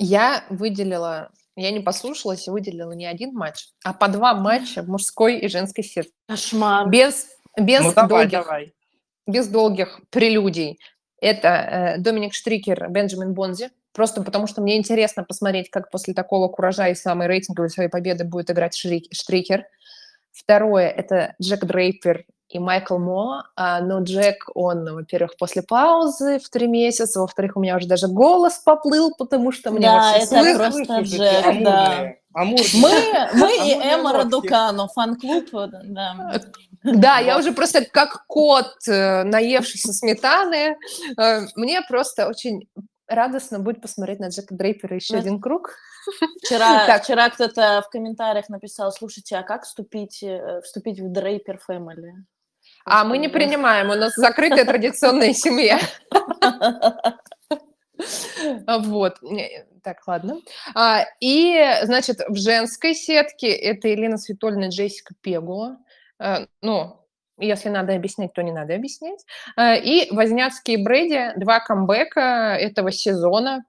Я 0.00 0.44
выделила, 0.50 1.30
я 1.54 1.70
не 1.70 1.78
послушалась 1.78 2.48
и 2.48 2.50
выделила 2.50 2.90
не 2.90 3.06
один 3.06 3.32
матч, 3.32 3.68
а 3.84 3.94
по 3.94 4.08
два 4.08 4.34
матча 4.34 4.82
мужской 4.82 5.38
и 5.38 5.46
женской 5.46 5.84
сетке. 5.84 6.10
Кошмар. 6.26 6.90
Без, 6.90 7.28
без, 7.56 7.84
ну 7.84 7.92
давай, 7.94 8.08
долгих, 8.08 8.30
давай. 8.32 8.74
без 9.28 9.46
долгих 9.46 10.00
прелюдий. 10.10 10.80
Это 11.20 11.48
э, 11.48 11.98
Доминик 11.98 12.34
Штрикер, 12.34 12.88
Бенджамин 12.90 13.32
Бонзи. 13.32 13.70
Просто 13.92 14.24
потому, 14.24 14.48
что 14.48 14.60
мне 14.60 14.76
интересно 14.76 15.22
посмотреть, 15.22 15.70
как 15.70 15.92
после 15.92 16.14
такого 16.14 16.48
куража 16.48 16.88
и 16.88 16.96
самой 16.96 17.28
рейтинговой 17.28 17.70
своей 17.70 17.90
победы 17.90 18.24
будет 18.24 18.50
играть 18.50 18.74
Штрикер. 18.74 19.66
Второе– 20.32 20.88
это 20.90 21.36
Джек 21.40 21.64
Дрейпер 21.64 22.24
и 22.54 22.58
Майкл 22.60 22.98
Мо. 22.98 23.44
А, 23.56 23.80
но 23.80 24.00
Джек, 24.00 24.48
он, 24.54 24.84
во-первых, 24.94 25.36
после 25.36 25.62
паузы 25.62 26.38
в 26.38 26.48
три 26.48 26.66
месяца, 26.68 27.20
во-вторых, 27.20 27.56
у 27.56 27.60
меня 27.60 27.76
уже 27.76 27.86
даже 27.88 28.06
голос 28.08 28.54
поплыл, 28.58 29.12
потому 29.18 29.50
что 29.52 29.70
мне 29.72 29.86
Да, 29.86 29.94
вообще 30.12 30.18
это 30.18 30.26
слышно. 30.38 30.58
просто 30.58 30.84
Слышите, 30.84 31.16
Джек, 31.16 31.62
да. 31.64 31.86
амурные, 31.86 32.20
амурные. 32.32 32.70
Мы, 32.74 33.28
мы 33.40 33.56
и 33.56 33.72
Амурные 33.72 33.92
Эмма 33.94 34.12
нотки. 34.12 34.24
Радукану, 34.24 34.88
фан-клуб, 34.88 35.44
да. 35.52 36.40
Да, 36.84 37.18
я 37.18 37.38
уже 37.38 37.52
просто 37.52 37.84
как 37.84 38.24
кот, 38.26 38.74
э, 38.86 39.24
наевшийся 39.24 39.92
сметаны. 39.92 40.76
Э, 41.18 41.40
Мне 41.56 41.80
просто 41.88 42.28
очень 42.28 42.68
радостно 43.08 43.58
будет 43.58 43.80
посмотреть 43.82 44.20
на 44.20 44.28
Джека 44.28 44.54
Дрейпера 44.54 44.94
еще 44.96 45.14
Ну, 45.14 45.18
один 45.20 45.40
круг. 45.40 45.70
Вчера, 46.44 46.84
Так. 46.86 47.02
вчера 47.04 47.30
кто-то 47.30 47.82
в 47.86 47.90
комментариях 47.90 48.48
написал, 48.50 48.92
слушайте, 48.92 49.36
а 49.36 49.42
как 49.42 49.64
вступить, 49.64 50.22
э, 50.22 50.60
вступить 50.62 51.00
в 51.00 51.10
Дрейпер 51.10 51.58
Фэмили? 51.58 52.12
А 52.84 53.04
мы 53.04 53.18
не 53.18 53.28
принимаем, 53.28 53.90
у 53.90 53.94
нас 53.94 54.14
закрытая 54.14 54.64
традиционная 54.64 55.32
семья. 55.32 55.78
Вот. 58.66 59.22
Не, 59.22 59.64
Так, 59.82 60.06
ладно. 60.06 60.40
А, 60.74 61.04
И, 61.20 61.56
значит, 61.82 62.20
в 62.28 62.36
женской 62.36 62.94
сетке 62.94 63.48
это 63.52 63.88
Елена 63.88 64.18
Светольна 64.18 64.68
Джессика 64.68 65.14
Пегула. 65.20 65.78
Э, 66.18 66.46
Ну, 66.60 67.00
если 67.38 67.68
надо 67.68 67.94
объяснять, 67.94 68.32
то 68.32 68.42
не 68.42 68.52
надо 68.52 68.74
объяснять. 68.74 69.24
И 69.60 70.08
Возняцкий 70.10 70.74
и 70.74 70.82
Брэди, 70.82 71.32
два 71.36 71.60
камбэка 71.60 72.56
этого 72.58 72.92
сезона. 72.92 73.64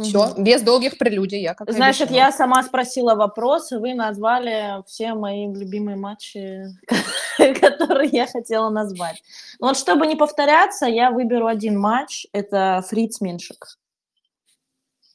Все, 0.00 0.26
Мгм. 0.26 0.42
без 0.42 0.62
долгих 0.62 0.98
прелюдий, 0.98 1.40
я 1.40 1.54
как 1.54 1.70
Значит, 1.70 2.08
обещала. 2.08 2.26
я 2.26 2.32
сама 2.32 2.62
спросила 2.64 3.14
вопрос, 3.14 3.70
и 3.70 3.76
вы 3.76 3.94
назвали 3.94 4.82
все 4.88 5.14
мои 5.14 5.46
любимые 5.46 5.96
матчи, 5.96 6.64
которые 7.60 8.10
я 8.10 8.26
хотела 8.26 8.70
назвать. 8.70 9.22
Но 9.60 9.68
вот 9.68 9.76
чтобы 9.76 10.08
не 10.08 10.16
повторяться, 10.16 10.86
я 10.86 11.12
выберу 11.12 11.46
один 11.46 11.78
матч. 11.78 12.26
Это 12.32 12.84
Фриц 12.88 13.20
Меншик. 13.20 13.78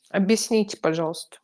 Объясните, 0.09 0.77
пожалуйста. 0.77 1.38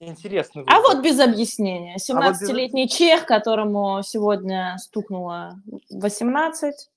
Интересный 0.00 0.64
А 0.66 0.76
выбор. 0.80 0.94
вот 0.96 1.04
без 1.04 1.20
объяснения. 1.20 1.96
А 1.96 2.12
вот 2.14 2.30
без- 2.32 2.42
17-летний 2.42 2.88
чех, 2.88 3.26
которому 3.26 4.02
сегодня 4.02 4.76
стукнуло 4.78 5.60
18, 5.90 6.90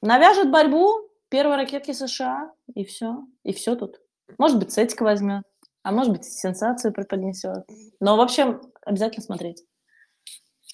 навяжет 0.00 0.50
борьбу 0.50 1.08
первой 1.28 1.56
ракетки 1.56 1.92
США, 1.92 2.52
и 2.74 2.84
все. 2.84 3.24
И 3.44 3.52
все 3.52 3.74
тут. 3.76 4.00
Может 4.38 4.58
быть, 4.58 4.72
сетик 4.72 5.00
возьмет, 5.00 5.44
а 5.82 5.92
может 5.92 6.12
быть, 6.12 6.24
сенсацию 6.24 6.92
преподнесет. 6.92 7.64
Но, 8.00 8.16
в 8.16 8.20
общем, 8.20 8.60
обязательно 8.84 9.22
смотреть. 9.22 9.64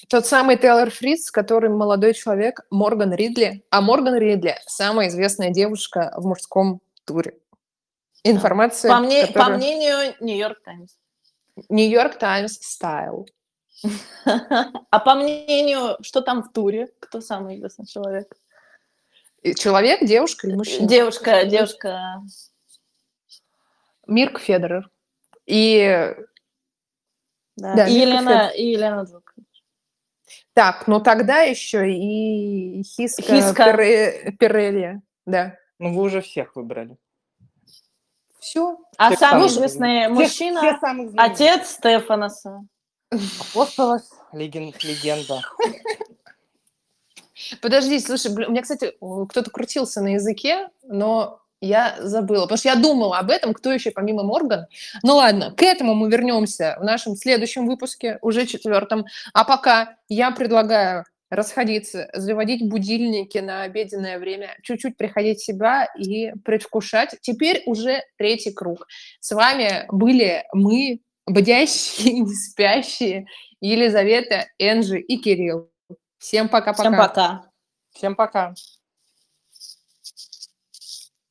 Тот 0.09 0.27
самый 0.27 0.57
Тейлор 0.57 0.91
Фриц, 0.91 1.27
с 1.27 1.31
которым 1.31 1.77
молодой 1.77 2.15
человек 2.15 2.61
Морган 2.71 3.13
Ридли. 3.13 3.65
А 3.71 3.81
Морган 3.81 4.15
Ридли– 4.17 4.57
самая 4.67 5.09
известная 5.09 5.51
девушка 5.51 6.13
в 6.17 6.25
мужском 6.27 6.81
туре. 7.05 7.37
Информация, 8.25 8.91
По, 8.91 9.01
мне, 9.01 9.27
по 9.27 9.33
которую- 9.35 9.59
мнению 9.59 10.15
Нью-Йорк 10.21 10.63
Таймс. 10.65 10.93
Нью-Йорк 11.69 12.19
Таймс 12.19 12.59
Стайл. 12.61 13.27
А 14.25 14.99
по 14.99 15.15
мнению, 15.15 15.97
что 16.03 16.21
там 16.21 16.43
в 16.43 16.53
туре? 16.53 16.89
Кто 17.01 17.21
самый 17.21 17.57
известный 17.57 17.87
человек? 17.87 18.33
Человек, 19.57 20.05
девушка 20.05 20.49
или 20.49 20.57
мужчина? 20.57 20.89
Девушка, 20.89 21.45
девушка. 21.45 22.23
Мирк 24.09 24.41
Федерер. 24.41 24.91
И 25.47 26.15
Да. 27.57 27.75
Да, 27.75 27.87
и, 27.87 27.95
Мирка 27.95 28.09
Елена, 28.09 28.49
и 28.49 28.67
Елена 28.71 29.03
Джокович. 29.03 29.47
так, 30.55 30.87
ну 30.89 31.01
тогда 31.01 31.41
еще 31.43 31.91
и 31.93 32.83
Хиска, 32.83 33.23
Хиска. 33.23 33.65
Пере- 33.65 34.33
Перелли. 34.39 35.01
Да. 35.27 35.57
Ну, 35.79 35.95
вы 35.95 36.03
уже 36.03 36.21
всех 36.23 36.57
выбрали. 36.57 36.97
Все. 38.41 38.79
А 38.97 39.09
Всех 39.09 39.19
самый 39.19 39.47
известный 39.49 40.09
мужчина 40.09 40.61
все 40.61 40.79
самых 40.79 41.11
знаменитых. 41.11 41.41
отец 41.41 41.71
Стефанаса. 41.71 42.65
Апостолос, 43.11 44.11
леген- 44.33 44.75
легенда. 44.83 45.43
Подожди, 47.63 47.99
слушай, 48.01 48.33
у 48.33 48.51
меня, 48.51 48.63
кстати, 48.63 48.93
кто-то 49.29 49.51
крутился 49.51 50.01
на 50.01 50.15
языке, 50.15 50.69
но 50.83 51.41
я 51.61 51.97
забыла, 52.01 52.43
потому 52.43 52.59
что 52.59 52.69
я 52.69 52.77
думала 52.77 53.19
об 53.19 53.31
этом, 53.31 53.53
кто 53.55 53.73
еще 53.73 53.91
помимо 53.91 54.23
Морган. 54.23 54.67
Ну 55.03 55.17
ладно, 55.17 55.53
к 55.53 55.63
этому 55.63 55.95
мы 55.95 56.11
вернемся 56.11 56.77
в 56.81 56.85
нашем 56.85 57.17
следующем 57.17 57.67
выпуске, 57.67 58.19
уже 58.23 58.47
четвертом. 58.47 59.07
А 59.33 59.45
пока 59.45 59.97
я 60.09 60.31
предлагаю 60.31 61.05
расходиться, 61.31 62.09
заводить 62.15 62.69
будильники 62.69 63.39
на 63.39 63.63
обеденное 63.63 64.19
время, 64.19 64.57
чуть-чуть 64.63 64.97
приходить 64.97 65.41
в 65.41 65.45
себя 65.45 65.89
и 65.97 66.33
предвкушать. 66.45 67.17
Теперь 67.21 67.63
уже 67.67 68.03
третий 68.17 68.53
круг. 68.53 68.87
С 69.21 69.33
вами 69.33 69.85
были 69.91 70.45
мы, 70.53 71.01
бдящие, 71.27 72.21
не 72.21 72.35
спящие, 72.35 73.27
Елизавета, 73.61 74.47
Энджи 74.59 75.01
и 75.01 75.19
Кирилл. 75.19 75.71
Всем 76.19 76.49
пока-пока. 76.49 76.83
Всем 76.83 76.97
пока. 76.97 77.43
Всем 77.93 78.17
пока. 78.17 78.55